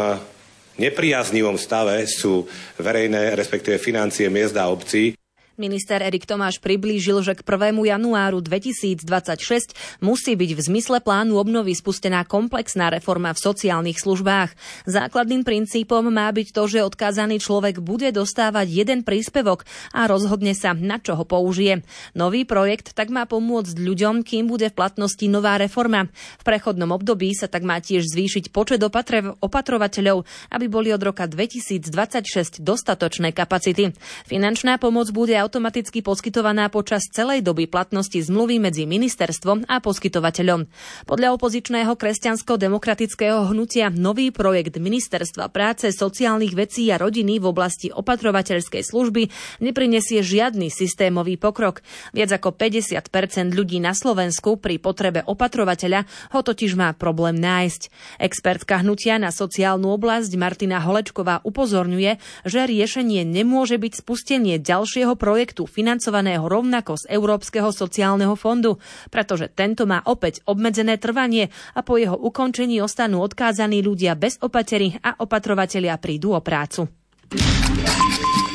nepriaznivom 0.76 1.56
stave 1.56 2.04
sú 2.04 2.44
verejné, 2.76 3.32
respektíve 3.32 3.80
financie 3.80 4.28
miest 4.28 4.52
a 4.60 4.68
obcí. 4.68 5.19
Minister 5.60 6.00
Erik 6.00 6.24
Tomáš 6.24 6.56
priblížil, 6.56 7.20
že 7.20 7.36
k 7.36 7.44
1. 7.44 7.76
januáru 7.76 8.40
2026 8.40 10.00
musí 10.00 10.32
byť 10.32 10.50
v 10.56 10.60
zmysle 10.64 11.04
plánu 11.04 11.36
obnovy 11.36 11.76
spustená 11.76 12.24
komplexná 12.24 12.88
reforma 12.88 13.36
v 13.36 13.44
sociálnych 13.44 14.00
službách. 14.00 14.56
Základným 14.88 15.44
princípom 15.44 16.00
má 16.08 16.32
byť 16.32 16.56
to, 16.56 16.64
že 16.64 16.80
odkázaný 16.80 17.44
človek 17.44 17.84
bude 17.84 18.08
dostávať 18.08 18.72
jeden 18.72 19.04
príspevok 19.04 19.68
a 19.92 20.08
rozhodne 20.08 20.56
sa, 20.56 20.72
na 20.72 20.96
čo 20.96 21.12
ho 21.12 21.28
použije. 21.28 21.84
Nový 22.16 22.48
projekt 22.48 22.96
tak 22.96 23.12
má 23.12 23.28
pomôcť 23.28 23.76
ľuďom, 23.76 24.24
kým 24.24 24.48
bude 24.48 24.72
v 24.72 24.78
platnosti 24.80 25.28
nová 25.28 25.60
reforma. 25.60 26.08
V 26.40 26.44
prechodnom 26.48 26.88
období 26.96 27.36
sa 27.36 27.52
tak 27.52 27.68
má 27.68 27.84
tiež 27.84 28.08
zvýšiť 28.08 28.48
počet 28.48 28.80
opatre- 28.80 29.36
opatrovateľov, 29.44 30.24
aby 30.56 30.66
boli 30.72 30.88
od 30.88 31.04
roka 31.04 31.28
2026 31.28 32.64
dostatočné 32.64 33.36
kapacity. 33.36 33.92
Finančná 34.24 34.80
pomoc 34.80 35.12
bude 35.12 35.36
automaticky 35.50 35.98
poskytovaná 36.06 36.70
počas 36.70 37.10
celej 37.10 37.42
doby 37.42 37.66
platnosti 37.66 38.14
zmluvy 38.14 38.62
medzi 38.62 38.86
ministerstvom 38.86 39.66
a 39.66 39.82
poskytovateľom. 39.82 40.70
Podľa 41.10 41.34
opozičného 41.34 41.90
kresťansko-demokratického 41.98 43.50
hnutia 43.50 43.90
nový 43.90 44.30
projekt 44.30 44.78
Ministerstva 44.78 45.50
práce, 45.50 45.90
sociálnych 45.90 46.54
vecí 46.54 46.86
a 46.94 47.02
rodiny 47.02 47.42
v 47.42 47.50
oblasti 47.50 47.90
opatrovateľskej 47.90 48.86
služby 48.86 49.22
neprinesie 49.58 50.22
žiadny 50.22 50.70
systémový 50.70 51.34
pokrok. 51.34 51.82
Viac 52.14 52.30
ako 52.30 52.54
50% 52.54 53.50
ľudí 53.50 53.82
na 53.82 53.90
Slovensku 53.90 54.54
pri 54.54 54.78
potrebe 54.78 55.26
opatrovateľa 55.26 56.06
ho 56.30 56.46
totiž 56.46 56.78
má 56.78 56.94
problém 56.94 57.34
nájsť. 57.42 57.90
Expertka 58.22 58.86
hnutia 58.86 59.18
na 59.18 59.34
sociálnu 59.34 59.90
oblasť 59.98 60.30
Martina 60.38 60.78
Holečková 60.78 61.42
upozorňuje, 61.42 62.22
že 62.46 62.60
riešenie 62.70 63.26
nemôže 63.26 63.74
byť 63.82 63.98
spustenie 63.98 64.62
ďalšieho 64.62 65.18
projektu 65.18 65.29
projektu 65.30 65.62
financovaného 65.70 66.42
rovnako 66.42 66.98
z 66.98 67.14
Európskeho 67.14 67.70
sociálneho 67.70 68.34
fondu, 68.34 68.82
pretože 69.14 69.46
tento 69.46 69.86
má 69.86 70.02
opäť 70.10 70.42
obmedzené 70.50 70.98
trvanie 70.98 71.54
a 71.78 71.86
po 71.86 72.02
jeho 72.02 72.18
ukončení 72.18 72.82
ostanú 72.82 73.22
odkázaní 73.22 73.78
ľudia 73.78 74.18
bez 74.18 74.42
opatery 74.42 74.98
a 74.98 75.22
opatrovatelia 75.22 75.94
prídu 76.02 76.34
o 76.34 76.42
prácu. 76.42 76.90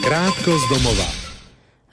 Krátko 0.03 0.51
z 0.51 0.65
domova. 0.67 1.24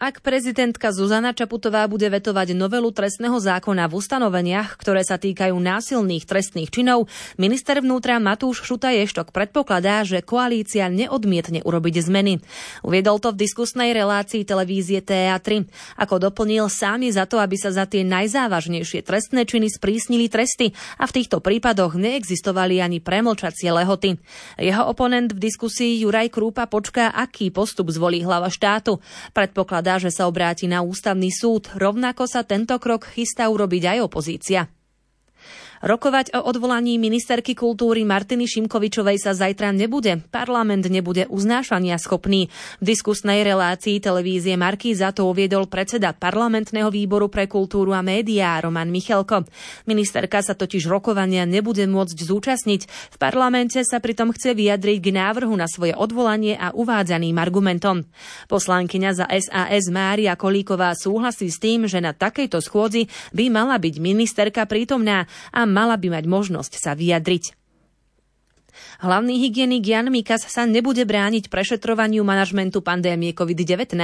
Ak 0.02 0.18
prezidentka 0.18 0.90
Zuzana 0.90 1.30
Čaputová 1.30 1.86
bude 1.86 2.10
vetovať 2.10 2.58
novelu 2.58 2.90
trestného 2.90 3.38
zákona 3.38 3.86
v 3.86 4.02
ustanoveniach, 4.02 4.74
ktoré 4.74 5.06
sa 5.06 5.14
týkajú 5.14 5.54
násilných 5.54 6.26
trestných 6.26 6.74
činov, 6.74 7.06
minister 7.38 7.78
vnútra 7.78 8.18
Matúš 8.18 8.66
Šutaještok 8.66 9.30
predpokladá, 9.30 10.02
že 10.02 10.18
koalícia 10.18 10.90
neodmietne 10.90 11.62
urobiť 11.62 12.02
zmeny. 12.02 12.42
Uviedol 12.82 13.22
to 13.22 13.30
v 13.30 13.46
diskusnej 13.46 13.94
relácii 13.94 14.42
televízie 14.42 15.06
TA3. 15.06 15.70
Ako 15.94 16.18
doplnil 16.18 16.66
sám 16.66 17.06
za 17.06 17.22
to, 17.30 17.38
aby 17.38 17.54
sa 17.54 17.70
za 17.70 17.86
tie 17.86 18.02
najzávažnejšie 18.02 19.06
trestné 19.06 19.46
činy 19.46 19.70
sprísnili 19.70 20.26
tresty 20.26 20.74
a 20.98 21.06
v 21.06 21.14
týchto 21.14 21.38
prípadoch 21.38 21.94
neexistovali 21.94 22.82
ani 22.82 22.98
premlčacie 22.98 23.70
lehoty. 23.70 24.18
Jeho 24.58 24.82
oponent 24.82 25.30
v 25.30 25.46
diskusii 25.46 26.02
Juraj 26.02 26.34
Krúpa 26.34 26.66
počká, 26.66 27.14
aký 27.14 27.54
postup 27.54 27.94
zvolí 27.94 28.26
hlava 28.26 28.50
štátu. 28.50 28.98
Predpokladá 29.30 29.91
že 29.96 30.12
sa 30.12 30.28
obráti 30.28 30.68
na 30.68 30.84
ústavný 30.84 31.32
súd. 31.32 31.72
Rovnako 31.72 32.28
sa 32.28 32.44
tento 32.44 32.76
krok 32.76 33.08
chystá 33.08 33.48
urobiť 33.48 33.96
aj 33.96 33.98
opozícia. 34.04 34.68
Rokovať 35.82 36.38
o 36.38 36.46
odvolaní 36.46 36.94
ministerky 36.94 37.58
kultúry 37.58 38.06
Martiny 38.06 38.46
Šimkovičovej 38.46 39.18
sa 39.18 39.34
zajtra 39.34 39.74
nebude. 39.74 40.22
Parlament 40.30 40.86
nebude 40.86 41.26
uznášania 41.26 41.98
schopný. 41.98 42.54
V 42.78 42.84
diskusnej 42.86 43.42
relácii 43.42 43.98
televízie 43.98 44.54
Marky 44.54 44.94
za 44.94 45.10
to 45.10 45.26
uviedol 45.26 45.66
predseda 45.66 46.14
parlamentného 46.14 46.86
výboru 46.86 47.26
pre 47.26 47.50
kultúru 47.50 47.98
a 47.98 47.98
médiá 47.98 48.62
Roman 48.62 48.94
Michelko. 48.94 49.42
Ministerka 49.90 50.38
sa 50.38 50.54
totiž 50.54 50.86
rokovania 50.86 51.42
nebude 51.50 51.82
môcť 51.90 52.14
zúčastniť. 52.14 52.86
V 52.86 53.16
parlamente 53.18 53.82
sa 53.82 53.98
pritom 53.98 54.30
chce 54.30 54.54
vyjadriť 54.54 55.02
k 55.02 55.08
návrhu 55.18 55.58
na 55.58 55.66
svoje 55.66 55.98
odvolanie 55.98 56.54
a 56.54 56.70
uvádzaným 56.70 57.34
argumentom. 57.42 58.06
Poslankyňa 58.46 59.10
za 59.18 59.26
SAS 59.26 59.90
Mária 59.90 60.38
Kolíková 60.38 60.94
súhlasí 60.94 61.50
s 61.50 61.58
tým, 61.58 61.90
že 61.90 61.98
na 61.98 62.14
takejto 62.14 62.62
schôdzi 62.62 63.10
by 63.34 63.50
mala 63.50 63.82
byť 63.82 63.98
ministerka 63.98 64.62
prítomná 64.70 65.26
a 65.50 65.71
mala 65.72 65.96
by 65.96 66.20
mať 66.20 66.24
možnosť 66.28 66.72
sa 66.76 66.92
vyjadriť. 66.92 67.62
Hlavný 69.02 69.42
hygienik 69.42 69.84
Jan 69.84 70.08
Mikas 70.08 70.46
sa 70.46 70.64
nebude 70.64 71.02
brániť 71.02 71.50
prešetrovaniu 71.50 72.22
manažmentu 72.22 72.80
pandémie 72.80 73.34
COVID-19. 73.34 73.98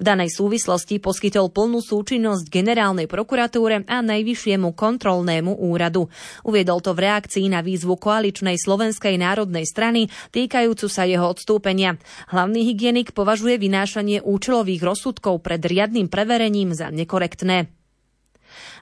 V 0.00 0.02
danej 0.02 0.32
súvislosti 0.34 0.96
poskytol 0.98 1.52
plnú 1.52 1.84
súčinnosť 1.84 2.48
generálnej 2.48 3.06
prokuratúre 3.06 3.84
a 3.86 3.96
najvyššiemu 4.00 4.72
kontrolnému 4.74 5.60
úradu. 5.60 6.08
Uviedol 6.42 6.80
to 6.80 6.96
v 6.96 7.06
reakcii 7.06 7.46
na 7.52 7.60
výzvu 7.60 8.00
koaličnej 8.00 8.56
Slovenskej 8.56 9.20
národnej 9.20 9.68
strany 9.68 10.08
týkajúcu 10.34 10.86
sa 10.88 11.06
jeho 11.06 11.30
odstúpenia. 11.30 12.00
Hlavný 12.32 12.66
hygienik 12.66 13.12
považuje 13.12 13.60
vynášanie 13.60 14.24
účelových 14.24 14.82
rozsudkov 14.82 15.44
pred 15.44 15.60
riadnym 15.62 16.08
preverením 16.08 16.74
za 16.74 16.88
nekorektné. 16.88 17.79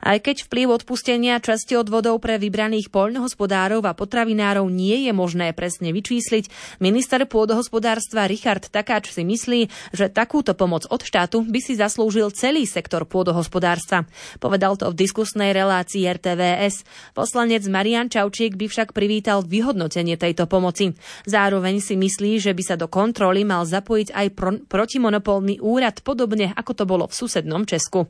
Aj 0.03 0.19
keď 0.23 0.47
vplyv 0.47 0.83
odpustenia 0.83 1.43
časti 1.43 1.75
odvodov 1.75 2.23
pre 2.23 2.39
vybraných 2.39 2.91
poľnohospodárov 2.95 3.83
a 3.87 3.93
potravinárov 3.95 4.71
nie 4.71 5.07
je 5.09 5.13
možné 5.15 5.51
presne 5.55 5.91
vyčísliť, 5.91 6.79
minister 6.79 7.25
pôdohospodárstva 7.27 8.31
Richard 8.31 8.71
Takáč 8.71 9.11
si 9.11 9.27
myslí, 9.27 9.61
že 9.91 10.07
takúto 10.13 10.55
pomoc 10.55 10.87
od 10.87 11.03
štátu 11.03 11.43
by 11.43 11.61
si 11.63 11.75
zaslúžil 11.75 12.31
celý 12.31 12.69
sektor 12.69 13.09
pôdohospodárstva. 13.09 14.07
Povedal 14.39 14.79
to 14.79 14.91
v 14.95 14.99
diskusnej 14.99 15.51
relácii 15.51 16.07
RTVS. 16.07 16.87
Poslanec 17.17 17.67
Marian 17.67 18.07
Čaučiek 18.07 18.55
by 18.55 18.67
však 18.71 18.95
privítal 18.95 19.43
vyhodnotenie 19.43 20.15
tejto 20.15 20.47
pomoci. 20.47 20.95
Zároveň 21.27 21.83
si 21.83 21.99
myslí, 21.99 22.39
že 22.39 22.53
by 22.55 22.63
sa 22.63 22.77
do 22.79 22.87
kontroly 22.87 23.43
mal 23.43 23.67
zapojiť 23.67 24.09
aj 24.15 24.27
pro- 24.37 24.61
protimonopolný 24.67 25.59
úrad, 25.59 26.01
podobne 26.05 26.55
ako 26.55 26.73
to 26.75 26.85
bolo 26.87 27.05
v 27.11 27.15
susednom 27.17 27.65
Česku. 27.67 28.07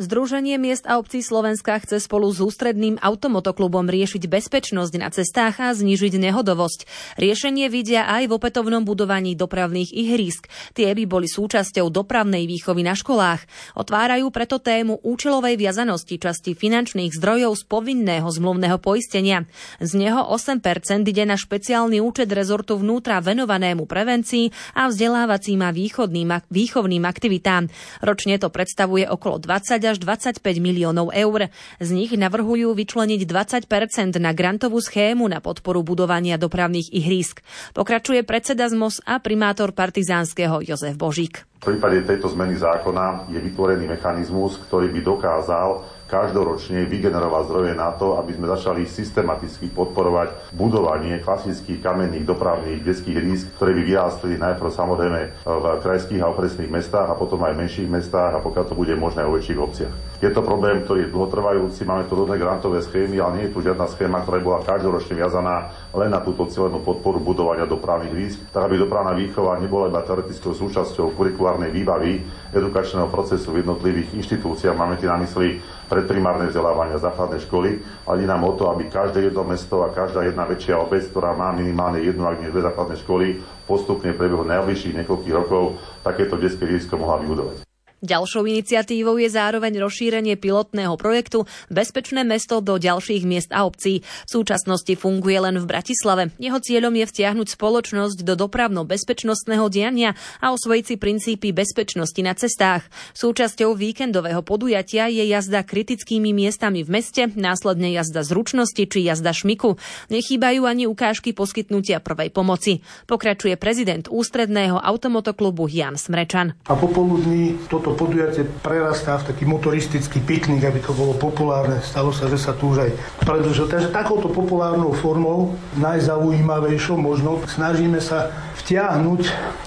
Združenie 0.00 0.56
miest 0.56 0.88
a 0.88 0.96
obcí 0.96 1.20
Slovenska 1.20 1.76
chce 1.76 2.00
spolu 2.00 2.32
s 2.32 2.40
ústredným 2.40 2.96
automotoklubom 3.04 3.84
riešiť 3.84 4.32
bezpečnosť 4.32 4.96
na 4.96 5.12
cestách 5.12 5.60
a 5.60 5.76
znížiť 5.76 6.16
nehodovosť. 6.16 6.88
Riešenie 7.20 7.68
vidia 7.68 8.08
aj 8.08 8.32
v 8.32 8.40
opätovnom 8.40 8.80
budovaní 8.88 9.36
dopravných 9.36 9.92
ihrísk. 9.92 10.48
Tie 10.72 10.88
by 10.88 11.04
boli 11.04 11.28
súčasťou 11.28 11.92
dopravnej 11.92 12.48
výchovy 12.48 12.80
na 12.80 12.96
školách. 12.96 13.44
Otvárajú 13.76 14.32
preto 14.32 14.56
tému 14.56 15.04
účelovej 15.04 15.60
viazanosti 15.60 16.16
časti 16.16 16.56
finančných 16.56 17.12
zdrojov 17.20 17.60
z 17.60 17.62
povinného 17.68 18.24
zmluvného 18.24 18.80
poistenia. 18.80 19.44
Z 19.84 20.00
neho 20.00 20.24
8% 20.32 20.64
ide 21.04 21.28
na 21.28 21.36
špeciálny 21.36 22.00
účet 22.00 22.32
rezortu 22.32 22.80
vnútra 22.80 23.20
venovanému 23.20 23.84
prevencii 23.84 24.48
a 24.80 24.88
vzdelávacím 24.88 25.60
a 25.60 25.76
východným, 25.76 26.48
výchovným 26.48 27.04
aktivitám. 27.04 27.68
Ročne 28.00 28.40
to 28.40 28.48
predstavuje 28.48 29.04
okolo 29.04 29.36
20 29.36 29.89
až 29.90 29.98
25 29.98 30.40
miliónov 30.62 31.10
eur. 31.10 31.50
Z 31.82 31.90
nich 31.90 32.14
navrhujú 32.14 32.70
vyčleniť 32.72 33.26
20% 33.26 34.16
na 34.22 34.30
grantovú 34.30 34.78
schému 34.78 35.26
na 35.26 35.42
podporu 35.42 35.82
budovania 35.82 36.38
dopravných 36.38 36.94
ihrísk. 36.94 37.42
Pokračuje 37.74 38.22
predseda 38.22 38.70
ZMOS 38.70 39.02
a 39.04 39.18
primátor 39.18 39.74
partizánskeho 39.74 40.62
Jozef 40.62 40.94
Božík. 40.94 41.44
V 41.60 41.76
prípade 41.76 42.08
tejto 42.08 42.32
zmeny 42.32 42.56
zákona 42.56 43.28
je 43.28 43.36
vytvorený 43.36 43.84
mechanizmus, 43.84 44.56
ktorý 44.64 44.88
by 44.96 45.00
dokázal 45.04 45.99
každoročne 46.10 46.90
vygenerovať 46.90 47.42
zdroje 47.46 47.72
na 47.78 47.94
to, 47.94 48.18
aby 48.18 48.34
sme 48.34 48.50
začali 48.50 48.82
systematicky 48.82 49.70
podporovať 49.70 50.50
budovanie 50.50 51.22
klasických 51.22 51.78
kamenných 51.78 52.26
dopravných 52.26 52.82
detských 52.82 53.18
rísk, 53.22 53.46
ktoré 53.54 53.78
by 53.78 53.82
vyrástli 53.86 54.34
najprv 54.34 54.70
samozrejme 54.74 55.20
v 55.46 55.64
krajských 55.86 56.20
a 56.20 56.34
okresných 56.34 56.66
mestách 56.66 57.08
a 57.08 57.14
potom 57.14 57.38
aj 57.46 57.54
v 57.54 57.60
menších 57.62 57.86
mestách 57.86 58.34
a 58.34 58.42
pokiaľ 58.42 58.64
to 58.66 58.74
bude 58.74 58.90
možné 58.98 59.22
o 59.22 59.30
väčších 59.38 59.62
obciach. 59.62 59.94
Je 60.18 60.28
to 60.34 60.42
problém, 60.42 60.82
ktorý 60.82 61.06
je 61.06 61.14
dlhotrvajúci, 61.14 61.86
máme 61.86 62.04
tu 62.10 62.18
rôzne 62.18 62.36
grantové 62.36 62.82
schémy, 62.82 63.16
ale 63.22 63.32
nie 63.38 63.44
je 63.48 63.54
tu 63.54 63.64
žiadna 63.64 63.86
schéma, 63.88 64.26
ktorá 64.26 64.42
bola 64.42 64.66
každoročne 64.66 65.14
viazaná 65.14 65.70
len 65.94 66.10
na 66.10 66.20
túto 66.20 66.50
cieľenú 66.50 66.82
podporu 66.82 67.22
budovania 67.22 67.64
dopravných 67.64 68.14
rísk, 68.18 68.38
tak 68.50 68.66
aby 68.66 68.82
dopravná 68.82 69.14
výchova 69.14 69.62
nebola 69.62 69.88
iba 69.88 70.02
teoretickou 70.02 70.52
súčasťou 70.52 71.14
kurikulárnej 71.14 71.70
výbavy 71.70 72.20
edukačného 72.50 73.06
procesu 73.08 73.54
v 73.54 73.62
jednotlivých 73.62 74.10
inštitúciách. 74.18 74.74
Máme 74.74 74.98
tým 74.98 75.08
na 75.08 75.22
mysli 75.22 75.62
predprimárne 75.90 76.46
vzdelávania, 76.46 77.02
základné 77.02 77.42
školy, 77.50 77.82
ale 78.06 78.22
ide 78.22 78.30
nám 78.30 78.46
o 78.46 78.54
to, 78.54 78.70
aby 78.70 78.86
každé 78.86 79.26
jedno 79.26 79.42
mesto 79.42 79.82
a 79.82 79.90
každá 79.90 80.22
jedna 80.22 80.46
väčšia 80.46 80.78
obec, 80.78 81.02
ktorá 81.10 81.34
má 81.34 81.50
minimálne 81.50 81.98
jednu, 81.98 82.22
ak 82.30 82.38
nie 82.38 82.54
dve 82.54 82.62
základné 82.62 82.96
školy, 83.02 83.42
postupne 83.66 84.14
priebehu 84.14 84.46
najbližších 84.46 85.02
niekoľkých 85.02 85.34
rokov 85.34 85.82
takéto 86.06 86.38
detské 86.38 86.70
disko 86.70 86.94
mohla 86.94 87.18
vybudovať. 87.18 87.69
Ďalšou 88.00 88.48
iniciatívou 88.48 89.20
je 89.20 89.28
zároveň 89.28 89.76
rozšírenie 89.76 90.40
pilotného 90.40 90.96
projektu 90.96 91.44
Bezpečné 91.68 92.24
mesto 92.24 92.64
do 92.64 92.80
ďalších 92.80 93.28
miest 93.28 93.52
a 93.52 93.68
obcí. 93.68 94.00
V 94.00 94.30
súčasnosti 94.40 94.88
funguje 94.96 95.36
len 95.36 95.60
v 95.60 95.68
Bratislave. 95.68 96.32
Jeho 96.40 96.56
cieľom 96.56 96.96
je 96.96 97.04
vtiahnuť 97.04 97.60
spoločnosť 97.60 98.24
do 98.24 98.40
dopravno-bezpečnostného 98.40 99.68
diania 99.68 100.16
a 100.40 100.56
osvojiť 100.56 100.84
si 100.88 100.96
princípy 100.96 101.52
bezpečnosti 101.52 102.16
na 102.24 102.32
cestách. 102.32 102.88
Súčasťou 103.12 103.76
víkendového 103.76 104.40
podujatia 104.40 105.12
je 105.12 105.28
jazda 105.28 105.60
kritickými 105.60 106.32
miestami 106.32 106.80
v 106.80 106.96
meste, 106.96 107.28
následne 107.36 107.92
jazda 107.92 108.24
zručnosti 108.24 108.80
či 108.80 109.04
jazda 109.04 109.36
šmiku. 109.36 109.76
Nechýbajú 110.08 110.64
ani 110.64 110.88
ukážky 110.88 111.36
poskytnutia 111.36 112.00
prvej 112.00 112.32
pomoci. 112.32 112.80
Pokračuje 113.04 113.60
prezident 113.60 114.08
ústredného 114.08 114.80
automotoklubu 114.80 115.68
Jan 115.68 116.00
Smrečan. 116.00 116.56
A 116.64 116.72
popoludní 116.72 117.60
toto 117.68 117.89
to 117.90 117.98
podujatie 117.98 118.46
prerastá 118.62 119.18
v 119.18 119.34
taký 119.34 119.44
motoristický 119.50 120.22
piknik, 120.22 120.62
aby 120.62 120.78
to 120.78 120.94
bolo 120.94 121.10
populárne. 121.10 121.82
Stalo 121.82 122.14
sa, 122.14 122.30
že 122.30 122.38
sa 122.38 122.54
tu 122.54 122.70
už 122.70 122.86
aj 122.86 122.90
predlžil. 123.26 123.66
Takže 123.66 123.90
takouto 123.90 124.30
populárnou 124.30 124.94
formou, 124.94 125.58
najzaujímavejšou 125.74 126.94
možno, 126.94 127.42
snažíme 127.50 127.98
sa 127.98 128.30
vtiahnuť 128.62 129.22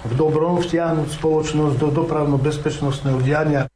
v 0.08 0.14
dobrom, 0.16 0.64
vtiahnuť 0.64 1.20
spoločnosť 1.20 1.76
do 1.76 1.92
dopravno-bezpečnostného 1.92 3.20
diania. 3.20 3.73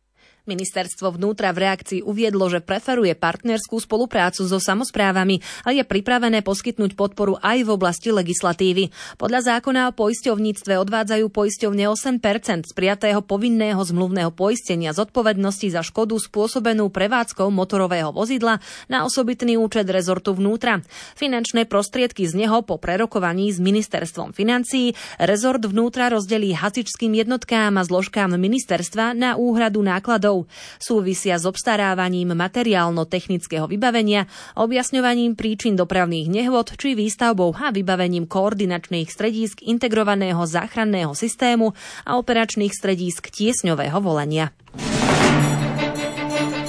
Ministerstvo 0.48 1.12
vnútra 1.12 1.52
v 1.52 1.68
reakcii 1.68 2.00
uviedlo, 2.08 2.48
že 2.48 2.64
preferuje 2.64 3.12
partnerskú 3.20 3.84
spoluprácu 3.84 4.48
so 4.48 4.64
samozprávami 4.64 5.44
a 5.68 5.76
je 5.76 5.84
pripravené 5.84 6.40
poskytnúť 6.40 6.96
podporu 6.96 7.36
aj 7.44 7.68
v 7.68 7.70
oblasti 7.76 8.16
legislatívy. 8.16 8.88
Podľa 9.20 9.60
zákona 9.60 9.92
o 9.92 9.96
poisťovníctve 10.00 10.80
odvádzajú 10.80 11.26
poisťovne 11.28 11.92
8% 11.92 12.64
z 12.64 12.72
prijatého 12.72 13.20
povinného 13.20 13.84
zmluvného 13.84 14.32
poistenia 14.32 14.96
zodpovednosti 14.96 15.68
za 15.68 15.84
škodu 15.84 16.16
spôsobenú 16.16 16.88
prevádzkou 16.88 17.52
motorového 17.52 18.16
vozidla 18.16 18.64
na 18.88 19.04
osobitný 19.04 19.60
účet 19.60 19.84
rezortu 19.92 20.32
vnútra. 20.32 20.80
Finančné 21.20 21.68
prostriedky 21.68 22.24
z 22.24 22.40
neho 22.40 22.64
po 22.64 22.80
prerokovaní 22.80 23.52
s 23.52 23.60
ministerstvom 23.60 24.32
financií 24.32 24.96
rezort 25.20 25.60
vnútra 25.68 26.08
rozdelí 26.08 26.56
hasičským 26.56 27.12
jednotkám 27.20 27.76
a 27.76 27.84
zložkám 27.84 28.32
ministerstva 28.40 29.12
na 29.12 29.36
úhradu 29.36 29.84
nákladov 29.84 30.37
rokov. 30.38 30.56
Súvisia 30.78 31.36
s 31.42 31.46
obstarávaním 31.46 32.38
materiálno-technického 32.38 33.66
vybavenia, 33.66 34.30
objasňovaním 34.56 35.34
príčin 35.34 35.74
dopravných 35.74 36.28
nehôd 36.30 36.78
či 36.78 36.94
výstavbou 36.94 37.56
a 37.58 37.74
vybavením 37.74 38.30
koordinačných 38.30 39.10
stredísk 39.10 39.66
integrovaného 39.66 40.40
záchranného 40.46 41.12
systému 41.18 41.74
a 42.06 42.16
operačných 42.20 42.74
stredísk 42.74 43.34
tiesňového 43.34 43.98
volenia. 44.00 44.54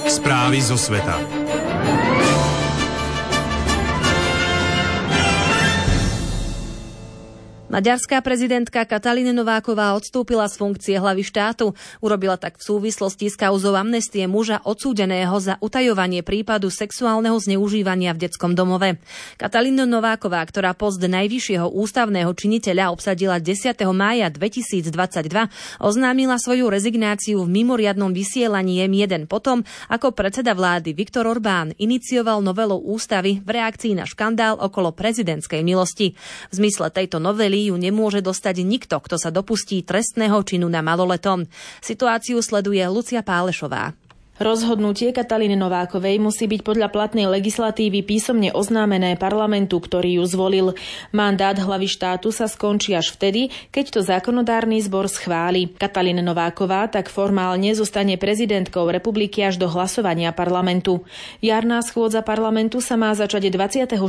Správy 0.09 0.57
zo 0.65 0.75
sveta. 0.75 1.38
Maďarská 7.69 8.25
prezidentka 8.25 8.81
Katalína 8.81 9.29
Nováková 9.29 9.93
odstúpila 9.93 10.49
z 10.49 10.57
funkcie 10.57 10.97
hlavy 10.97 11.21
štátu. 11.21 11.77
Urobila 12.01 12.33
tak 12.33 12.57
v 12.57 12.65
súvislosti 12.65 13.29
s 13.29 13.37
kauzou 13.37 13.77
amnestie 13.77 14.25
muža 14.25 14.57
odsúdeného 14.65 15.37
za 15.37 15.61
utajovanie 15.61 16.25
prípadu 16.25 16.73
sexuálneho 16.73 17.37
zneužívania 17.37 18.17
v 18.17 18.25
detskom 18.25 18.57
domove. 18.57 18.97
Katalína 19.37 19.85
Nováková, 19.85 20.41
ktorá 20.49 20.73
post 20.73 20.97
najvyššieho 20.97 21.69
ústavného 21.69 22.33
činiteľa 22.33 22.89
obsadila 22.89 23.37
10. 23.37 23.77
mája 23.93 24.33
2022, 24.33 25.29
oznámila 25.77 26.41
svoju 26.41 26.73
rezignáciu 26.73 27.45
v 27.45 27.53
mimoriadnom 27.53 28.09
vysielaní 28.09 28.81
M1 28.89 29.29
potom, 29.29 29.61
ako 29.93 30.17
predseda 30.17 30.57
vlády 30.57 30.97
Viktor 30.97 31.29
Orbán 31.29 31.77
inicioval 31.77 32.41
novelu 32.41 32.81
ústavy 32.81 33.45
v 33.45 33.61
reakcii 33.61 33.93
na 33.93 34.09
škandál 34.09 34.57
okolo 34.57 34.89
prezidentskej 34.89 35.61
milosti. 35.61 36.17
V 36.49 36.53
zmysle 36.57 36.89
tejto 36.89 37.21
novely 37.21 37.58
ju 37.67 37.75
nemôže 37.75 38.23
dostať 38.23 38.63
nikto, 38.63 38.95
kto 39.03 39.19
sa 39.19 39.27
dopustí 39.27 39.83
trestného 39.83 40.39
činu 40.47 40.71
na 40.71 40.79
maloletom. 40.79 41.43
Situáciu 41.83 42.39
sleduje 42.39 42.79
Lucia 42.87 43.19
Pálešová. 43.19 43.91
Rozhodnutie 44.39 45.11
Katalíny 45.11 45.59
Novákovej 45.59 46.15
musí 46.15 46.47
byť 46.47 46.63
podľa 46.63 46.87
platnej 46.95 47.27
legislatívy 47.27 48.07
písomne 48.07 48.55
oznámené 48.55 49.19
parlamentu, 49.19 49.83
ktorý 49.83 50.23
ju 50.23 50.23
zvolil. 50.23 50.67
Mandát 51.11 51.59
hlavy 51.59 51.91
štátu 51.91 52.31
sa 52.31 52.47
skončí 52.47 52.95
až 52.95 53.11
vtedy, 53.11 53.51
keď 53.67 53.85
to 53.91 53.99
zákonodárny 53.99 54.79
zbor 54.79 55.11
schváli. 55.11 55.67
Katalína 55.75 56.23
Nováková 56.23 56.87
tak 56.87 57.11
formálne 57.11 57.75
zostane 57.75 58.15
prezidentkou 58.15 58.87
republiky 58.87 59.43
až 59.43 59.59
do 59.59 59.67
hlasovania 59.67 60.31
parlamentu. 60.31 61.03
Jarná 61.43 61.83
schôdza 61.83 62.23
parlamentu 62.23 62.79
sa 62.79 62.95
má 62.95 63.11
začať 63.11 63.51
26. 63.51 63.99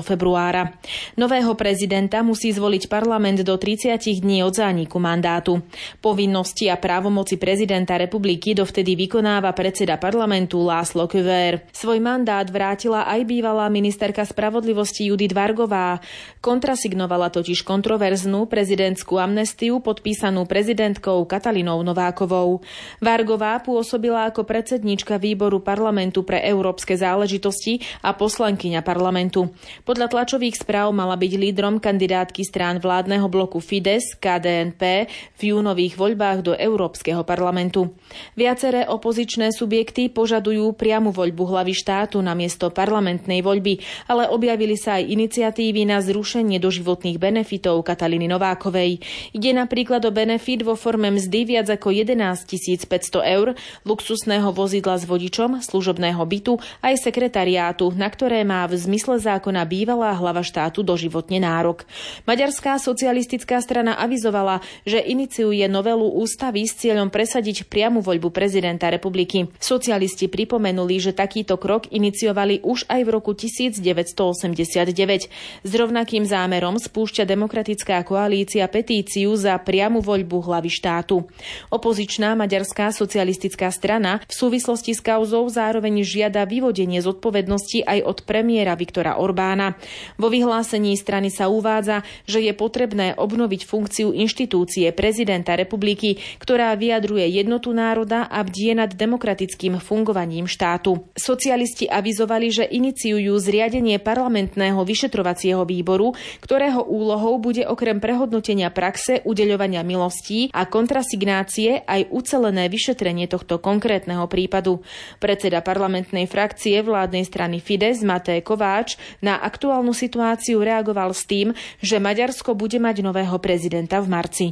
februára. 0.00 0.80
Nového 1.20 1.52
prezidenta 1.60 2.24
musí 2.24 2.56
zvoliť 2.56 2.88
parlament 2.88 3.44
do 3.44 3.52
30 3.60 4.00
dní 4.00 4.40
od 4.48 4.56
zániku 4.56 4.96
mandátu. 4.96 5.60
Povinnosti 6.00 6.72
a 6.72 6.80
právomoci 6.80 7.36
prezidenta 7.36 8.00
republiky 8.00 8.56
dovtedy 8.56 8.96
vykonáva 8.96 9.52
pred 9.52 9.73
predseda 9.74 9.98
parlamentu 9.98 10.62
Láslo 10.62 11.10
Köver. 11.10 11.66
Svoj 11.74 11.98
mandát 11.98 12.46
vrátila 12.46 13.10
aj 13.10 13.26
bývalá 13.26 13.66
ministerka 13.66 14.22
spravodlivosti 14.22 15.10
Judith 15.10 15.34
Vargová. 15.34 15.98
Kontrasignovala 16.38 17.34
totiž 17.34 17.66
kontroverznú 17.66 18.46
prezidentskú 18.46 19.18
amnestiu 19.18 19.82
podpísanú 19.82 20.46
prezidentkou 20.46 21.26
Katalinou 21.26 21.82
Novákovou. 21.82 22.62
Vargová 23.02 23.58
pôsobila 23.66 24.30
ako 24.30 24.46
predsednička 24.46 25.18
výboru 25.18 25.58
parlamentu 25.58 26.22
pre 26.22 26.38
európske 26.46 26.94
záležitosti 26.94 27.82
a 27.98 28.14
poslankyňa 28.14 28.78
parlamentu. 28.86 29.50
Podľa 29.82 30.06
tlačových 30.06 30.62
správ 30.62 30.94
mala 30.94 31.18
byť 31.18 31.32
lídrom 31.34 31.82
kandidátky 31.82 32.46
strán 32.46 32.78
vládneho 32.78 33.26
bloku 33.26 33.58
Fides 33.58 34.14
KDNP 34.22 35.10
v 35.34 35.42
júnových 35.50 35.98
voľbách 35.98 36.46
do 36.46 36.52
Európskeho 36.54 37.26
parlamentu. 37.26 37.90
Viaceré 38.38 38.86
opozičné 38.86 39.50
sú 39.50 39.63
subjekty 39.64 40.12
požadujú 40.12 40.76
priamu 40.76 41.08
voľbu 41.08 41.48
hlavy 41.48 41.72
štátu 41.72 42.20
na 42.20 42.36
miesto 42.36 42.68
parlamentnej 42.68 43.40
voľby, 43.40 43.80
ale 44.12 44.28
objavili 44.28 44.76
sa 44.76 45.00
aj 45.00 45.08
iniciatívy 45.08 45.88
na 45.88 46.04
zrušenie 46.04 46.60
doživotných 46.60 47.16
benefitov 47.16 47.80
Kataliny 47.80 48.28
Novákovej. 48.28 49.00
Ide 49.32 49.56
napríklad 49.56 50.04
o 50.04 50.12
benefit 50.12 50.60
vo 50.60 50.76
forme 50.76 51.08
mzdy 51.16 51.56
viac 51.56 51.72
ako 51.72 51.96
11 51.96 52.44
500 52.44 53.24
eur, 53.24 53.56
luxusného 53.88 54.52
vozidla 54.52 55.00
s 55.00 55.08
vodičom, 55.08 55.64
služobného 55.64 56.20
bytu 56.20 56.60
aj 56.84 57.00
sekretariátu, 57.00 57.96
na 57.96 58.12
ktoré 58.12 58.44
má 58.44 58.68
v 58.68 58.76
zmysle 58.76 59.16
zákona 59.16 59.64
bývalá 59.64 60.12
hlava 60.12 60.44
štátu 60.44 60.84
doživotne 60.84 61.40
nárok. 61.40 61.88
Maďarská 62.28 62.76
socialistická 62.76 63.64
strana 63.64 63.96
avizovala, 63.96 64.60
že 64.84 65.00
iniciuje 65.00 65.64
novelu 65.72 66.04
ústavy 66.04 66.68
s 66.68 66.76
cieľom 66.76 67.08
presadiť 67.08 67.64
priamu 67.64 68.04
voľbu 68.04 68.28
prezidenta 68.28 68.92
republiky. 68.92 69.53
Socialisti 69.60 70.26
pripomenuli, 70.26 70.98
že 70.98 71.16
takýto 71.16 71.56
krok 71.56 71.88
iniciovali 71.88 72.60
už 72.66 72.84
aj 72.90 73.00
v 73.06 73.08
roku 73.08 73.32
1989. 73.32 75.30
S 75.64 75.72
rovnakým 75.72 76.26
zámerom 76.26 76.76
spúšťa 76.76 77.24
demokratická 77.24 78.02
koalícia 78.02 78.66
petíciu 78.66 79.32
za 79.38 79.54
priamu 79.60 80.04
voľbu 80.04 80.50
hlavy 80.50 80.70
štátu. 80.70 81.24
Opozičná 81.70 82.34
maďarská 82.34 82.90
socialistická 82.90 83.70
strana 83.70 84.20
v 84.26 84.34
súvislosti 84.34 84.92
s 84.96 85.00
kauzou 85.00 85.46
zároveň 85.46 86.02
žiada 86.02 86.44
vyvodenie 86.44 87.00
zodpovednosti 87.00 87.86
aj 87.86 87.98
od 88.04 88.18
premiéra 88.26 88.74
Viktora 88.74 89.16
Orbána. 89.16 89.76
Vo 90.18 90.28
vyhlásení 90.28 90.96
strany 90.98 91.30
sa 91.30 91.48
uvádza, 91.48 92.02
že 92.26 92.42
je 92.42 92.52
potrebné 92.52 93.14
obnoviť 93.16 93.62
funkciu 93.64 94.12
inštitúcie 94.12 94.90
prezidenta 94.92 95.56
republiky, 95.56 96.18
ktorá 96.42 96.74
vyjadruje 96.74 97.28
jednotu 97.30 97.72
národa 97.72 98.26
a 98.28 98.42
bdie 98.44 98.76
nad 98.76 98.90
demokratickým 98.90 99.33
demokratickým 99.34 99.82
fungovaním 99.82 100.46
štátu. 100.46 101.10
Socialisti 101.18 101.90
avizovali, 101.90 102.54
že 102.54 102.64
iniciujú 102.70 103.34
zriadenie 103.42 103.98
parlamentného 103.98 104.78
vyšetrovacieho 104.86 105.66
výboru, 105.66 106.14
ktorého 106.38 106.86
úlohou 106.86 107.42
bude 107.42 107.66
okrem 107.66 107.98
prehodnotenia 107.98 108.70
praxe 108.70 109.26
udeľovania 109.26 109.82
milostí 109.82 110.54
a 110.54 110.70
kontrasignácie 110.70 111.82
aj 111.82 112.14
ucelené 112.14 112.70
vyšetrenie 112.70 113.26
tohto 113.26 113.58
konkrétneho 113.58 114.30
prípadu. 114.30 114.86
Predseda 115.18 115.58
parlamentnej 115.66 116.30
frakcie 116.30 116.78
vládnej 116.86 117.26
strany 117.26 117.58
Fides 117.58 118.06
Matej 118.06 118.46
Kováč 118.46 118.94
na 119.18 119.42
aktuálnu 119.42 119.90
situáciu 119.90 120.62
reagoval 120.62 121.10
s 121.10 121.26
tým, 121.26 121.50
že 121.82 121.98
Maďarsko 121.98 122.54
bude 122.54 122.78
mať 122.78 123.02
nového 123.02 123.34
prezidenta 123.42 123.98
v 123.98 124.06
marci. 124.06 124.46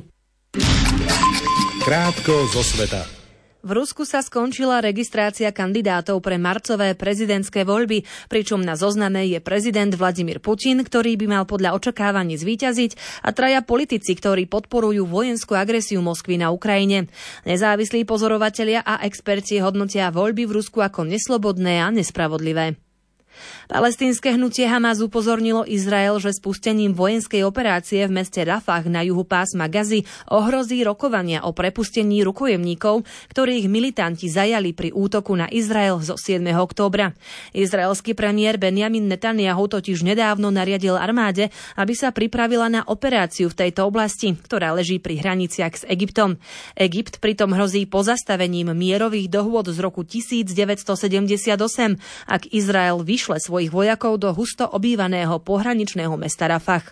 Krátko 1.82 2.46
zo 2.50 2.62
sveta. 2.62 3.21
V 3.62 3.78
Rusku 3.78 4.02
sa 4.02 4.26
skončila 4.26 4.82
registrácia 4.82 5.54
kandidátov 5.54 6.18
pre 6.18 6.34
marcové 6.34 6.98
prezidentské 6.98 7.62
voľby, 7.62 8.02
pričom 8.26 8.58
na 8.58 8.74
zozname 8.74 9.22
je 9.30 9.38
prezident 9.38 9.94
Vladimír 9.94 10.42
Putin, 10.42 10.82
ktorý 10.82 11.14
by 11.14 11.26
mal 11.30 11.44
podľa 11.46 11.78
očakávaní 11.78 12.34
zvíťaziť 12.34 13.22
a 13.22 13.30
traja 13.30 13.62
politici, 13.62 14.18
ktorí 14.18 14.50
podporujú 14.50 15.06
vojenskú 15.06 15.54
agresiu 15.54 16.02
Moskvy 16.02 16.42
na 16.42 16.50
Ukrajine. 16.50 17.06
Nezávislí 17.46 18.02
pozorovatelia 18.02 18.82
a 18.82 18.98
experti 19.06 19.62
hodnotia 19.62 20.10
voľby 20.10 20.42
v 20.42 20.58
Rusku 20.58 20.82
ako 20.82 21.06
neslobodné 21.06 21.86
a 21.86 21.94
nespravodlivé. 21.94 22.91
Palestínske 23.72 24.36
hnutie 24.36 24.68
Hamas 24.68 25.00
upozornilo 25.00 25.64
Izrael, 25.64 26.20
že 26.20 26.36
spustením 26.36 26.92
vojenskej 26.92 27.42
operácie 27.42 28.04
v 28.04 28.20
meste 28.20 28.44
Rafah 28.44 28.84
na 28.86 29.00
juhu 29.02 29.24
pásma 29.24 29.66
Gazy 29.66 30.04
ohrozí 30.30 30.84
rokovania 30.86 31.42
o 31.42 31.50
prepustení 31.50 32.22
rukojemníkov, 32.22 33.02
ktorých 33.32 33.66
militanti 33.72 34.28
zajali 34.30 34.76
pri 34.76 34.92
útoku 34.94 35.34
na 35.34 35.48
Izrael 35.50 35.98
zo 36.04 36.14
7. 36.20 36.44
októbra. 36.52 37.16
Izraelský 37.56 38.12
premiér 38.12 38.60
Benjamin 38.60 39.08
Netanyahu 39.08 39.66
totiž 39.72 40.04
nedávno 40.04 40.54
nariadil 40.54 40.94
armáde, 40.94 41.48
aby 41.74 41.96
sa 41.96 42.12
pripravila 42.14 42.68
na 42.68 42.84
operáciu 42.84 43.48
v 43.48 43.66
tejto 43.66 43.88
oblasti, 43.88 44.36
ktorá 44.36 44.76
leží 44.76 45.00
pri 45.00 45.18
hraniciach 45.18 45.74
s 45.80 45.84
Egyptom. 45.88 46.36
Egypt 46.76 47.24
pritom 47.24 47.56
hrozí 47.56 47.88
pozastavením 47.88 48.76
mierových 48.76 49.32
dohôd 49.32 49.72
z 49.72 49.78
roku 49.80 50.04
1978, 50.04 51.98
ak 52.28 52.42
Izrael 52.52 53.00
vyšle 53.00 53.21
vyšle 53.22 53.38
svojich 53.38 53.70
vojakov 53.70 54.18
do 54.18 54.34
husto 54.34 54.66
obývaného 54.66 55.38
pohraničného 55.38 56.18
mesta 56.18 56.50
Rafah. 56.50 56.82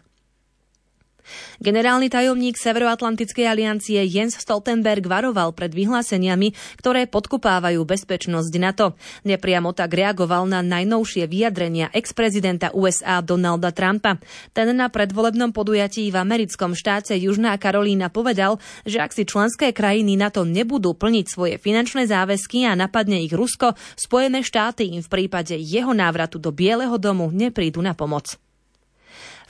Generálny 1.60 2.08
tajomník 2.08 2.56
Severoatlantickej 2.56 3.46
aliancie 3.46 4.00
Jens 4.08 4.36
Stoltenberg 4.40 5.04
varoval 5.04 5.52
pred 5.52 5.72
vyhláseniami, 5.72 6.56
ktoré 6.80 7.06
podkupávajú 7.06 7.84
bezpečnosť 7.84 8.52
NATO. 8.60 8.98
Nepriamo 9.24 9.72
tak 9.72 9.92
reagoval 9.94 10.48
na 10.48 10.64
najnovšie 10.64 11.28
vyjadrenia 11.30 11.92
ex-prezidenta 11.94 12.72
USA 12.74 13.20
Donalda 13.20 13.70
Trumpa. 13.70 14.18
Ten 14.50 14.72
na 14.74 14.90
predvolebnom 14.90 15.54
podujatí 15.54 16.08
v 16.08 16.16
americkom 16.16 16.72
štáte 16.74 17.14
Južná 17.18 17.54
Karolína 17.60 18.08
povedal, 18.08 18.56
že 18.88 18.98
ak 19.00 19.12
si 19.14 19.28
členské 19.28 19.70
krajiny 19.70 20.16
NATO 20.18 20.42
nebudú 20.42 20.96
plniť 20.96 21.26
svoje 21.28 21.54
finančné 21.60 22.08
záväzky 22.08 22.66
a 22.66 22.74
napadne 22.74 23.22
ich 23.22 23.34
Rusko, 23.34 23.78
Spojené 23.94 24.40
štáty 24.42 24.90
im 24.96 25.04
v 25.04 25.12
prípade 25.12 25.54
jeho 25.54 25.92
návratu 25.92 26.40
do 26.40 26.50
Bieleho 26.50 26.96
domu 26.96 27.28
neprídu 27.30 27.84
na 27.84 27.92
pomoc. 27.94 28.40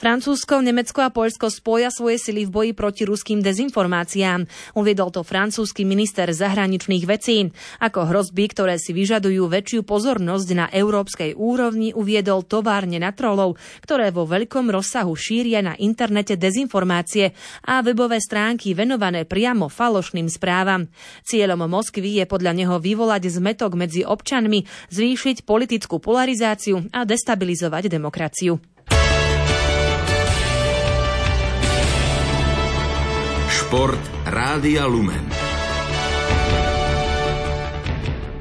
Francúzsko, 0.01 0.65
Nemecko 0.65 1.05
a 1.05 1.13
Poľsko 1.13 1.53
spoja 1.53 1.93
svoje 1.93 2.17
sily 2.17 2.49
v 2.49 2.55
boji 2.57 2.73
proti 2.73 3.05
ruským 3.05 3.45
dezinformáciám. 3.45 4.49
Uviedol 4.73 5.13
to 5.13 5.21
francúzsky 5.21 5.85
minister 5.85 6.25
zahraničných 6.33 7.05
vecí. 7.05 7.53
Ako 7.85 8.09
hrozby, 8.09 8.49
ktoré 8.49 8.81
si 8.81 8.97
vyžadujú 8.97 9.45
väčšiu 9.45 9.85
pozornosť 9.85 10.49
na 10.57 10.73
európskej 10.73 11.37
úrovni, 11.37 11.93
uviedol 11.93 12.49
továrne 12.49 12.97
na 12.97 13.13
trolov, 13.13 13.61
ktoré 13.85 14.09
vo 14.09 14.25
veľkom 14.25 14.73
rozsahu 14.73 15.13
šíria 15.13 15.61
na 15.61 15.77
internete 15.77 16.41
dezinformácie 16.41 17.37
a 17.69 17.85
webové 17.85 18.25
stránky 18.25 18.73
venované 18.73 19.29
priamo 19.29 19.69
falošným 19.69 20.33
správam. 20.33 20.89
Cieľom 21.29 21.69
Moskvy 21.69 22.17
je 22.17 22.25
podľa 22.25 22.57
neho 22.57 22.81
vyvolať 22.81 23.29
zmetok 23.37 23.77
medzi 23.77 24.01
občanmi, 24.09 24.65
zvýšiť 24.89 25.45
politickú 25.45 26.01
polarizáciu 26.01 26.89
a 26.89 27.05
destabilizovať 27.05 27.93
demokraciu. 27.93 28.70
Šport 33.71 34.03
Rádia 34.27 34.83
Lumen. 34.83 35.31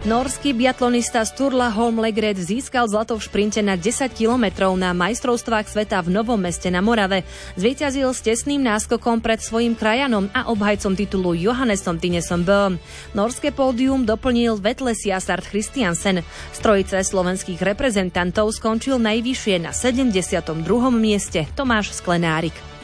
Norský 0.01 0.57
biatlonista 0.57 1.21
Sturla 1.21 1.69
Holmlegred 1.69 2.33
získal 2.33 2.89
zlato 2.89 3.13
v 3.13 3.21
šprinte 3.21 3.61
na 3.61 3.77
10 3.77 4.09
kilometrov 4.09 4.73
na 4.73 4.89
majstrovstvách 4.97 5.69
sveta 5.69 6.01
v 6.01 6.17
Novom 6.17 6.41
meste 6.41 6.73
na 6.73 6.81
Morave. 6.81 7.29
Zvíťazil 7.61 8.09
s 8.09 8.25
tesným 8.25 8.65
náskokom 8.65 9.21
pred 9.21 9.37
svojim 9.37 9.77
krajanom 9.77 10.33
a 10.33 10.49
obhajcom 10.49 10.97
titulu 10.97 11.37
Johannesom 11.37 12.01
Tinesom 12.01 12.41
Böhm. 12.41 12.81
Norské 13.13 13.53
pódium 13.53 14.09
doplnil 14.09 14.57
Vetles 14.57 15.05
Jasard 15.05 15.45
Christiansen. 15.45 16.25
Z 16.25 16.57
trojice 16.57 17.05
slovenských 17.05 17.61
reprezentantov 17.61 18.49
skončil 18.57 18.97
najvyššie 18.97 19.61
na 19.61 19.77
72. 19.77 20.57
mieste 20.89 21.45
Tomáš 21.53 21.93
Sklenárik. 21.93 22.78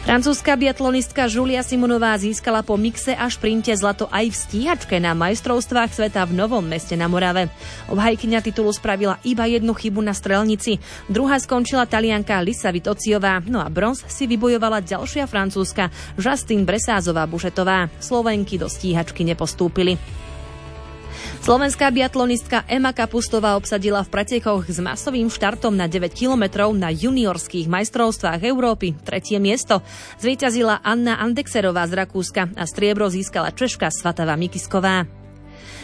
Francúzska 0.00 0.56
biatlonistka 0.56 1.28
Julia 1.28 1.60
Simonová 1.60 2.16
získala 2.16 2.64
po 2.64 2.80
mixe 2.80 3.12
a 3.12 3.28
šprinte 3.28 3.68
zlato 3.76 4.08
aj 4.08 4.32
v 4.32 4.36
stíhačke 4.36 4.96
na 4.96 5.12
majstrovstvách 5.12 5.92
sveta 5.92 6.24
v 6.24 6.40
Novom 6.40 6.64
meste 6.64 6.96
na 6.96 7.04
Morave. 7.04 7.52
Obhajkyňa 7.92 8.40
titulu 8.40 8.72
spravila 8.72 9.20
iba 9.28 9.44
jednu 9.44 9.76
chybu 9.76 10.00
na 10.00 10.16
strelnici. 10.16 10.80
Druhá 11.04 11.36
skončila 11.36 11.84
talianka 11.84 12.40
Lisa 12.40 12.72
Vitociová, 12.72 13.44
no 13.44 13.60
a 13.60 13.68
bronz 13.68 14.00
si 14.08 14.24
vybojovala 14.24 14.80
ďalšia 14.80 15.28
francúzska 15.28 15.92
Justin 16.16 16.64
Bresázová 16.64 17.28
Bušetová. 17.28 17.92
Slovenky 18.00 18.56
do 18.56 18.72
stíhačky 18.72 19.20
nepostúpili. 19.28 20.00
Slovenská 21.40 21.88
biatlonistka 21.88 22.68
Ema 22.68 22.92
Kapustová 22.92 23.56
obsadila 23.56 24.04
v 24.04 24.12
pretekoch 24.12 24.68
s 24.68 24.76
masovým 24.76 25.32
štartom 25.32 25.72
na 25.72 25.88
9 25.88 26.12
kilometrov 26.12 26.76
na 26.76 26.92
juniorských 26.92 27.64
majstrovstvách 27.64 28.44
Európy 28.44 28.92
tretie 29.00 29.40
miesto. 29.40 29.80
Zvíťazila 30.20 30.84
Anna 30.84 31.16
Andexerová 31.16 31.88
z 31.88 31.96
Rakúska 31.96 32.52
a 32.52 32.64
striebro 32.68 33.08
získala 33.08 33.56
Češka 33.56 33.88
Svatava 33.88 34.36
Mikisková. 34.36 35.19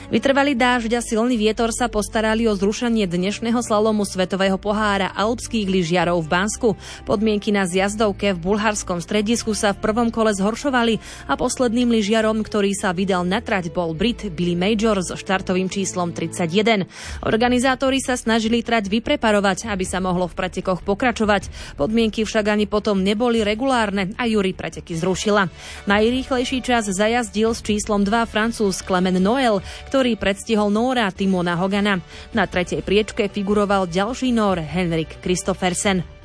Vytrvalý 0.06 0.54
dážď 0.54 0.98
a 0.98 1.02
silný 1.02 1.34
vietor 1.34 1.74
sa 1.74 1.90
postarali 1.90 2.46
o 2.46 2.54
zrušenie 2.54 3.10
dnešného 3.10 3.58
slalomu 3.58 4.06
Svetového 4.06 4.54
pohára 4.54 5.10
alpských 5.10 5.66
lyžiarov 5.66 6.22
v 6.22 6.30
Bansku. 6.30 6.68
Podmienky 7.02 7.50
na 7.50 7.66
zjazdovke 7.66 8.30
v 8.30 8.38
bulharskom 8.38 9.02
stredisku 9.02 9.50
sa 9.58 9.74
v 9.74 9.82
prvom 9.82 10.14
kole 10.14 10.30
zhoršovali 10.30 11.02
a 11.26 11.34
posledným 11.34 11.90
lyžiarom, 11.90 12.38
ktorý 12.46 12.70
sa 12.78 12.94
vydal 12.94 13.26
na 13.26 13.42
trať, 13.42 13.74
bol 13.74 13.98
Brit 13.98 14.30
Billy 14.30 14.54
Major 14.54 15.02
so 15.02 15.18
štartovým 15.18 15.66
číslom 15.66 16.14
31. 16.14 16.86
Organizátori 17.26 17.98
sa 17.98 18.14
snažili 18.14 18.62
trať 18.62 18.86
vypreparovať, 18.86 19.66
aby 19.66 19.82
sa 19.82 19.98
mohlo 19.98 20.30
v 20.30 20.38
pretekoch 20.38 20.86
pokračovať. 20.86 21.74
Podmienky 21.74 22.22
však 22.22 22.46
ani 22.46 22.70
potom 22.70 23.02
neboli 23.02 23.42
regulárne 23.42 24.14
a 24.14 24.30
Juri 24.30 24.54
preteky 24.54 24.94
zrušila. 24.94 25.50
Najrýchlejší 25.90 26.62
čas 26.62 26.86
zajazdil 26.86 27.50
s 27.50 27.66
číslom 27.66 28.06
2 28.06 28.22
francúz 28.30 28.86
Clement 28.86 29.18
Noel, 29.18 29.65
ktorý 29.88 30.18
predstihol 30.18 30.72
Nóra 30.72 31.08
Timona 31.14 31.54
Hogana. 31.58 32.02
Na 32.34 32.44
tretej 32.44 32.82
priečke 32.82 33.28
figuroval 33.30 33.86
ďalší 33.86 34.32
Nór 34.34 34.62
Henrik 34.62 35.18
Kristoffersen. 35.20 36.16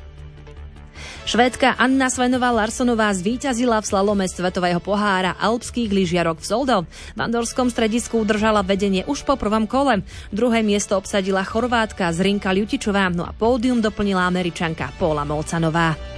Švédka 1.22 1.78
Anna 1.78 2.10
Svenová 2.10 2.50
Larsonová 2.50 3.06
zvíťazila 3.14 3.78
v 3.78 3.86
slalome 3.86 4.26
Svetového 4.26 4.82
pohára 4.82 5.38
alpských 5.38 5.94
lyžiarok 5.94 6.42
v 6.42 6.46
Zoldo. 6.50 6.76
V 7.14 7.20
Andorskom 7.22 7.70
stredisku 7.70 8.26
udržala 8.26 8.66
vedenie 8.66 9.06
už 9.06 9.22
po 9.22 9.38
prvom 9.38 9.70
kole. 9.70 10.02
Druhé 10.34 10.66
miesto 10.66 10.98
obsadila 10.98 11.46
Chorvátka 11.46 12.10
Zrinka 12.10 12.50
Ľutičová, 12.50 13.06
no 13.14 13.22
a 13.22 13.30
pódium 13.30 13.78
doplnila 13.78 14.26
Američanka 14.26 14.90
Paula 14.98 15.22
Molcanová. 15.22 16.11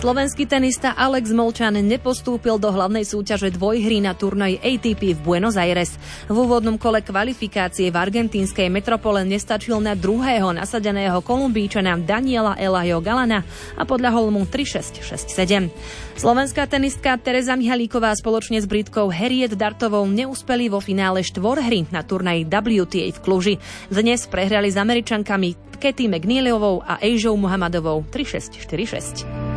Slovenský 0.00 0.48
tenista 0.48 0.96
Alex 0.96 1.28
Molčan 1.28 1.76
nepostúpil 1.76 2.56
do 2.56 2.72
hlavnej 2.72 3.04
súťaže 3.04 3.52
dvojhry 3.52 4.00
na 4.00 4.16
turnaji 4.16 4.56
ATP 4.56 5.12
v 5.12 5.20
Buenos 5.20 5.60
Aires. 5.60 6.00
V 6.24 6.40
úvodnom 6.40 6.80
kole 6.80 7.04
kvalifikácie 7.04 7.92
v 7.92 8.00
argentínskej 8.00 8.72
metropole 8.72 9.28
nestačil 9.28 9.76
na 9.76 9.92
druhého 9.92 10.56
nasadeného 10.56 11.20
kolumbíčana 11.20 12.00
Daniela 12.00 12.56
Elajo 12.56 13.04
Galana 13.04 13.44
a 13.76 13.84
podľahol 13.84 14.32
mu 14.32 14.48
3-6-6-7. 14.48 15.68
Slovenská 16.16 16.64
tenistka 16.64 17.20
Teresa 17.20 17.52
Mihalíková 17.52 18.16
spoločne 18.16 18.56
s 18.56 18.64
Britkou 18.64 19.12
Harriet 19.12 19.52
Dartovou 19.52 20.08
neúspeli 20.08 20.72
vo 20.72 20.80
finále 20.80 21.20
štvorhry 21.20 21.92
na 21.92 22.00
turnaji 22.00 22.48
WTA 22.48 23.12
v 23.12 23.18
Kluži. 23.20 23.54
Dnes 23.92 24.24
prehrali 24.24 24.72
s 24.72 24.80
Američankami 24.80 25.76
Katy 25.76 26.08
McNeiliovou 26.08 26.80
a 26.88 26.96
Ejžou 27.04 27.36
Muhammadovou 27.36 28.00
3-6-4-6. 28.08 29.49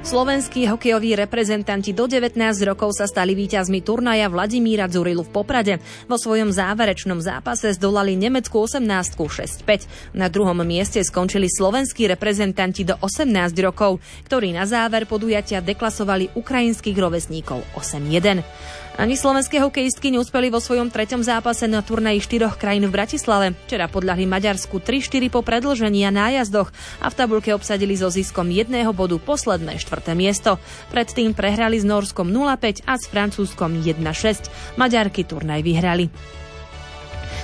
Slovenskí 0.00 0.64
hokejoví 0.64 1.12
reprezentanti 1.12 1.92
do 1.92 2.08
19 2.08 2.32
rokov 2.64 2.96
sa 2.96 3.04
stali 3.04 3.36
víťazmi 3.36 3.84
turnaja 3.84 4.32
Vladimíra 4.32 4.88
Dzurilu 4.88 5.28
v 5.28 5.28
Poprade. 5.28 5.76
Vo 6.08 6.16
svojom 6.16 6.48
záverečnom 6.48 7.20
zápase 7.20 7.76
zdolali 7.76 8.16
Nemeckú 8.16 8.64
18 8.64 8.80
6-5. 9.20 10.16
Na 10.16 10.32
druhom 10.32 10.56
mieste 10.64 11.04
skončili 11.04 11.52
slovenskí 11.52 12.08
reprezentanti 12.08 12.88
do 12.88 12.96
18 12.96 13.52
rokov, 13.60 14.00
ktorí 14.24 14.56
na 14.56 14.64
záver 14.64 15.04
podujatia 15.04 15.60
deklasovali 15.60 16.32
ukrajinských 16.32 16.96
rovesníkov 16.96 17.60
8-1. 17.76 18.40
Ani 18.98 19.14
slovenské 19.14 19.62
hokejistky 19.62 20.10
neúspeli 20.10 20.50
vo 20.50 20.58
svojom 20.58 20.90
treťom 20.90 21.22
zápase 21.22 21.70
na 21.70 21.78
turnaji 21.78 22.18
štyroch 22.18 22.58
krajín 22.58 22.90
v 22.90 22.94
Bratislave. 22.98 23.54
Včera 23.68 23.86
podľahli 23.86 24.26
Maďarsku 24.26 24.82
3-4 24.82 25.30
po 25.30 25.46
predlžení 25.46 26.02
a 26.02 26.10
nájazdoch 26.10 26.74
a 26.98 27.06
v 27.06 27.14
tabulke 27.14 27.54
obsadili 27.54 27.94
so 27.94 28.10
ziskom 28.10 28.50
jedného 28.50 28.90
bodu 28.90 29.16
posledné 29.22 29.78
štvrté 29.78 30.18
miesto. 30.18 30.58
Predtým 30.90 31.38
prehrali 31.38 31.78
s 31.78 31.86
Norskom 31.86 32.34
0-5 32.34 32.82
a 32.90 32.98
s 32.98 33.06
Francúzskom 33.06 33.78
1-6. 33.78 34.74
Maďarky 34.74 35.22
turnaj 35.22 35.62
vyhrali. 35.62 36.10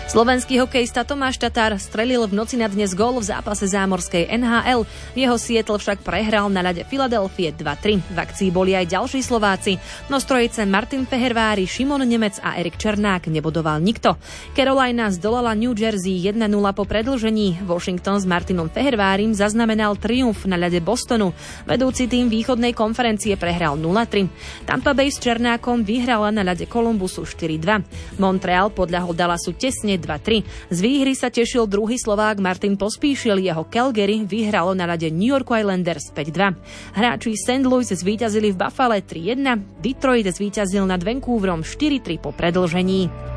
Slovenský 0.06 0.62
hokejista 0.62 1.02
Tomáš 1.02 1.34
Tatár 1.34 1.74
strelil 1.82 2.22
v 2.30 2.38
noci 2.38 2.54
na 2.54 2.70
dnes 2.70 2.94
gól 2.94 3.18
v 3.18 3.26
zápase 3.26 3.66
zámorskej 3.66 4.30
NHL. 4.38 4.86
Jeho 5.18 5.34
Sietl 5.34 5.74
však 5.74 6.06
prehral 6.06 6.46
na 6.46 6.62
ľade 6.62 6.86
Filadelfie 6.86 7.50
2-3. 7.50 8.14
V 8.14 8.16
akcii 8.16 8.54
boli 8.54 8.78
aj 8.78 8.86
ďalší 8.86 9.18
Slováci. 9.18 9.82
No 10.06 10.22
strojice 10.22 10.62
Martin 10.62 11.10
Fehervári, 11.10 11.66
Šimon 11.66 12.06
Nemec 12.06 12.38
a 12.38 12.54
Erik 12.54 12.78
Černák 12.78 13.26
nebodoval 13.26 13.82
nikto. 13.82 14.14
Carolina 14.54 15.10
zdolala 15.10 15.58
New 15.58 15.74
Jersey 15.74 16.22
1-0 16.22 16.38
po 16.70 16.86
predlžení. 16.86 17.66
Washington 17.66 18.22
s 18.22 18.30
Martinom 18.30 18.70
Fehervárim 18.70 19.34
zaznamenal 19.34 19.98
triumf 19.98 20.46
na 20.46 20.54
ľade 20.54 20.86
Bostonu. 20.86 21.34
Vedúci 21.66 22.06
tým 22.06 22.30
východnej 22.30 22.78
konferencie 22.78 23.34
prehral 23.34 23.74
0-3. 23.74 24.30
Tampa 24.70 24.94
Bay 24.94 25.10
s 25.10 25.18
Černákom 25.18 25.82
vyhrala 25.82 26.30
na 26.30 26.46
ľade 26.46 26.70
Columbusu 26.70 27.26
4-2. 27.26 28.22
Montreal 28.22 28.70
podľahol 28.70 29.10
Dallasu 29.10 29.50
tesne 29.58 29.95
2-3. 29.98 30.72
Z 30.72 30.78
výhry 30.80 31.12
sa 31.12 31.28
tešil 31.28 31.68
druhý 31.68 32.00
Slovák 32.00 32.40
Martin 32.40 32.78
Pospíšil, 32.78 33.42
jeho 33.42 33.64
Calgary 33.68 34.24
vyhralo 34.24 34.72
na 34.72 34.88
rade 34.88 35.10
New 35.12 35.28
York 35.28 35.50
Islanders 35.52 36.08
5-2. 36.14 36.56
Hráči 36.96 37.36
St. 37.36 37.64
Louis 37.66 37.88
zvíťazili 37.88 38.54
v 38.54 38.60
Buffalo 38.60 38.96
3-1, 38.96 39.82
Detroit 39.84 40.26
zvíťazil 40.30 40.88
nad 40.88 41.02
Vancouverom 41.02 41.60
4-3 41.60 42.22
po 42.22 42.32
predlžení. 42.32 43.35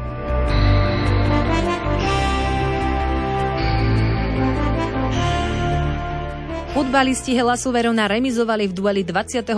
Futbalisti 6.79 7.35
Helasu 7.35 7.75
Verona 7.75 8.07
remizovali 8.07 8.63
v 8.63 8.71
dueli 8.71 9.01
24. 9.03 9.51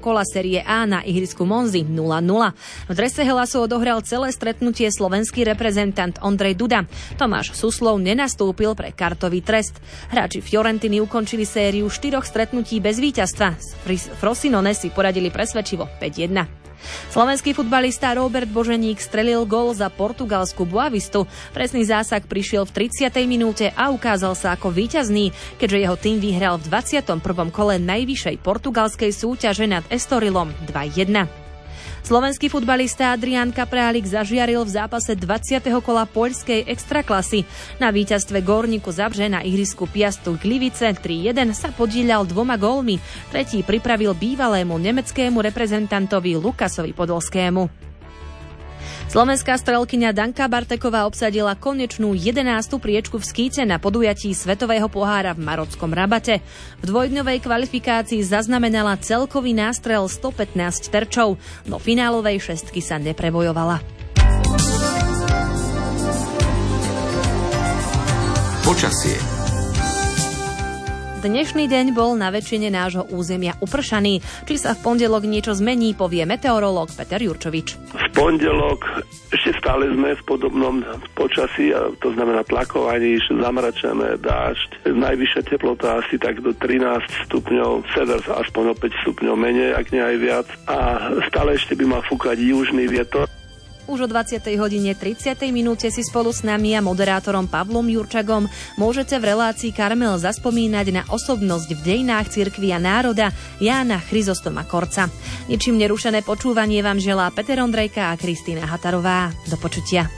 kola 0.00 0.24
série 0.24 0.64
A 0.64 0.88
na 0.88 1.04
ihrisku 1.04 1.44
Monzy 1.44 1.84
0-0. 1.84 2.24
V 2.88 2.92
drese 2.96 3.20
Helasu 3.20 3.68
odohral 3.68 4.00
celé 4.00 4.32
stretnutie 4.32 4.88
slovenský 4.88 5.44
reprezentant 5.44 6.16
Ondrej 6.24 6.56
Duda. 6.56 6.88
Tomáš 7.20 7.52
Suslov 7.52 8.00
nenastúpil 8.00 8.72
pre 8.72 8.96
kartový 8.96 9.44
trest. 9.44 9.76
Hráči 10.08 10.40
Fiorentiny 10.40 11.04
ukončili 11.04 11.44
sériu 11.44 11.92
štyroch 11.92 12.24
stretnutí 12.24 12.80
bez 12.80 12.96
víťazstva. 12.96 13.60
Frosinone 14.16 14.72
si 14.72 14.88
poradili 14.88 15.28
presvedčivo 15.28 15.84
5-1. 16.00 16.63
Slovenský 17.12 17.52
futbalista 17.52 18.10
Robert 18.16 18.50
Boženík 18.50 18.98
strelil 18.98 19.46
gol 19.46 19.76
za 19.76 19.92
portugalskú 19.92 20.66
Boavistu. 20.66 21.28
Presný 21.52 21.86
zásah 21.86 22.24
prišiel 22.24 22.66
v 22.66 22.88
30. 22.88 23.12
minúte 23.28 23.70
a 23.76 23.92
ukázal 23.92 24.34
sa 24.34 24.56
ako 24.56 24.72
víťazný, 24.72 25.30
keďže 25.60 25.78
jeho 25.78 25.96
tým 26.00 26.16
vyhral 26.18 26.56
v 26.58 26.72
21. 26.72 27.20
kole 27.52 27.78
najvyššej 27.78 28.36
portugalskej 28.42 29.12
súťaže 29.12 29.68
nad 29.68 29.84
Estorilom 29.92 30.50
2-1. 30.66 31.43
Slovenský 32.04 32.52
futbalista 32.52 33.16
Adrián 33.16 33.48
Kaprálik 33.48 34.04
zažiaril 34.04 34.60
v 34.68 34.76
zápase 34.76 35.16
20. 35.16 35.64
kola 35.80 36.04
poľskej 36.04 36.68
extraklasy. 36.68 37.48
Na 37.80 37.88
víťazstve 37.88 38.44
Gorníku 38.44 38.92
Zabrže 38.92 39.24
na 39.32 39.40
ihrisku 39.40 39.88
Piastu 39.88 40.36
Glivice 40.36 40.92
3-1 40.92 41.56
sa 41.56 41.72
podíľal 41.72 42.28
dvoma 42.28 42.60
gólmi. 42.60 43.00
Tretí 43.32 43.64
pripravil 43.64 44.12
bývalému 44.12 44.76
nemeckému 44.76 45.40
reprezentantovi 45.48 46.36
Lukasovi 46.36 46.92
Podolskému. 46.92 47.93
Slovenská 49.04 49.60
strelkyňa 49.60 50.10
Danka 50.10 50.48
Barteková 50.48 51.04
obsadila 51.04 51.52
konečnú 51.54 52.16
11. 52.16 52.44
priečku 52.80 53.20
v 53.20 53.24
skýte 53.24 53.62
na 53.62 53.76
podujatí 53.76 54.32
Svetového 54.32 54.88
pohára 54.90 55.36
v 55.36 55.44
Marockom 55.44 55.92
Rabate. 55.92 56.42
V 56.80 56.84
dvojdňovej 56.88 57.44
kvalifikácii 57.44 58.24
zaznamenala 58.24 58.98
celkový 58.98 59.52
nástrel 59.52 60.06
115 60.08 60.90
terčov, 60.90 61.36
no 61.68 61.76
finálovej 61.78 62.42
šestky 62.42 62.82
sa 62.82 62.98
neprebojovala. 62.98 63.80
Počasie 68.64 69.33
Dnešný 71.24 71.72
deň 71.72 71.96
bol 71.96 72.20
na 72.20 72.28
väčšine 72.28 72.68
nášho 72.68 73.08
územia 73.08 73.56
upršaný. 73.64 74.20
Či 74.44 74.60
sa 74.60 74.76
v 74.76 74.84
pondelok 74.84 75.24
niečo 75.24 75.56
zmení, 75.56 75.96
povie 75.96 76.28
meteorológ 76.28 76.92
Peter 76.92 77.16
Jurčovič. 77.16 77.96
V 77.96 78.06
pondelok 78.12 78.84
ešte 79.32 79.56
stále 79.56 79.88
sme 79.88 80.12
v 80.20 80.22
podobnom 80.28 80.84
počasí, 81.16 81.72
to 82.04 82.12
znamená 82.12 82.44
tlakovaní, 82.44 83.16
zamračené, 83.24 84.20
dážď. 84.20 84.92
Najvyššia 84.92 85.42
teplota 85.48 86.04
asi 86.04 86.20
tak 86.20 86.44
do 86.44 86.52
13 86.52 87.32
stupňov, 87.32 87.88
sever 87.96 88.20
aspoň 88.20 88.64
o 88.70 88.74
5 88.76 89.02
stupňov 89.08 89.36
menej, 89.40 89.80
ak 89.80 89.96
nie 89.96 90.04
aj 90.04 90.16
viac. 90.20 90.48
A 90.68 91.08
stále 91.32 91.56
ešte 91.56 91.72
by 91.72 91.88
mal 91.88 92.02
fúkať 92.04 92.36
južný 92.36 92.84
vietor. 92.84 93.24
Už 93.84 94.00
o 94.00 94.08
20. 94.08 94.40
hodine 94.56 94.96
30. 94.96 95.36
minúte 95.52 95.92
si 95.92 96.00
spolu 96.00 96.32
s 96.32 96.40
nami 96.40 96.72
a 96.72 96.80
moderátorom 96.80 97.44
Pavlom 97.44 97.84
Jurčagom 97.84 98.48
môžete 98.80 99.20
v 99.20 99.36
relácii 99.36 99.76
Karmel 99.76 100.16
zaspomínať 100.16 100.86
na 100.88 101.02
osobnosť 101.12 101.68
v 101.76 101.80
dejinách 101.84 102.32
cirkvi 102.32 102.72
a 102.72 102.80
národa 102.80 103.28
Jána 103.60 104.00
Chryzostoma 104.00 104.64
Korca. 104.64 105.12
Ničím 105.52 105.76
nerušené 105.76 106.24
počúvanie 106.24 106.80
vám 106.80 106.96
želá 106.96 107.28
Peter 107.28 107.60
Ondrejka 107.60 108.08
a 108.08 108.16
Kristýna 108.16 108.64
Hatarová. 108.64 109.28
Do 109.52 109.60
počutia. 109.60 110.08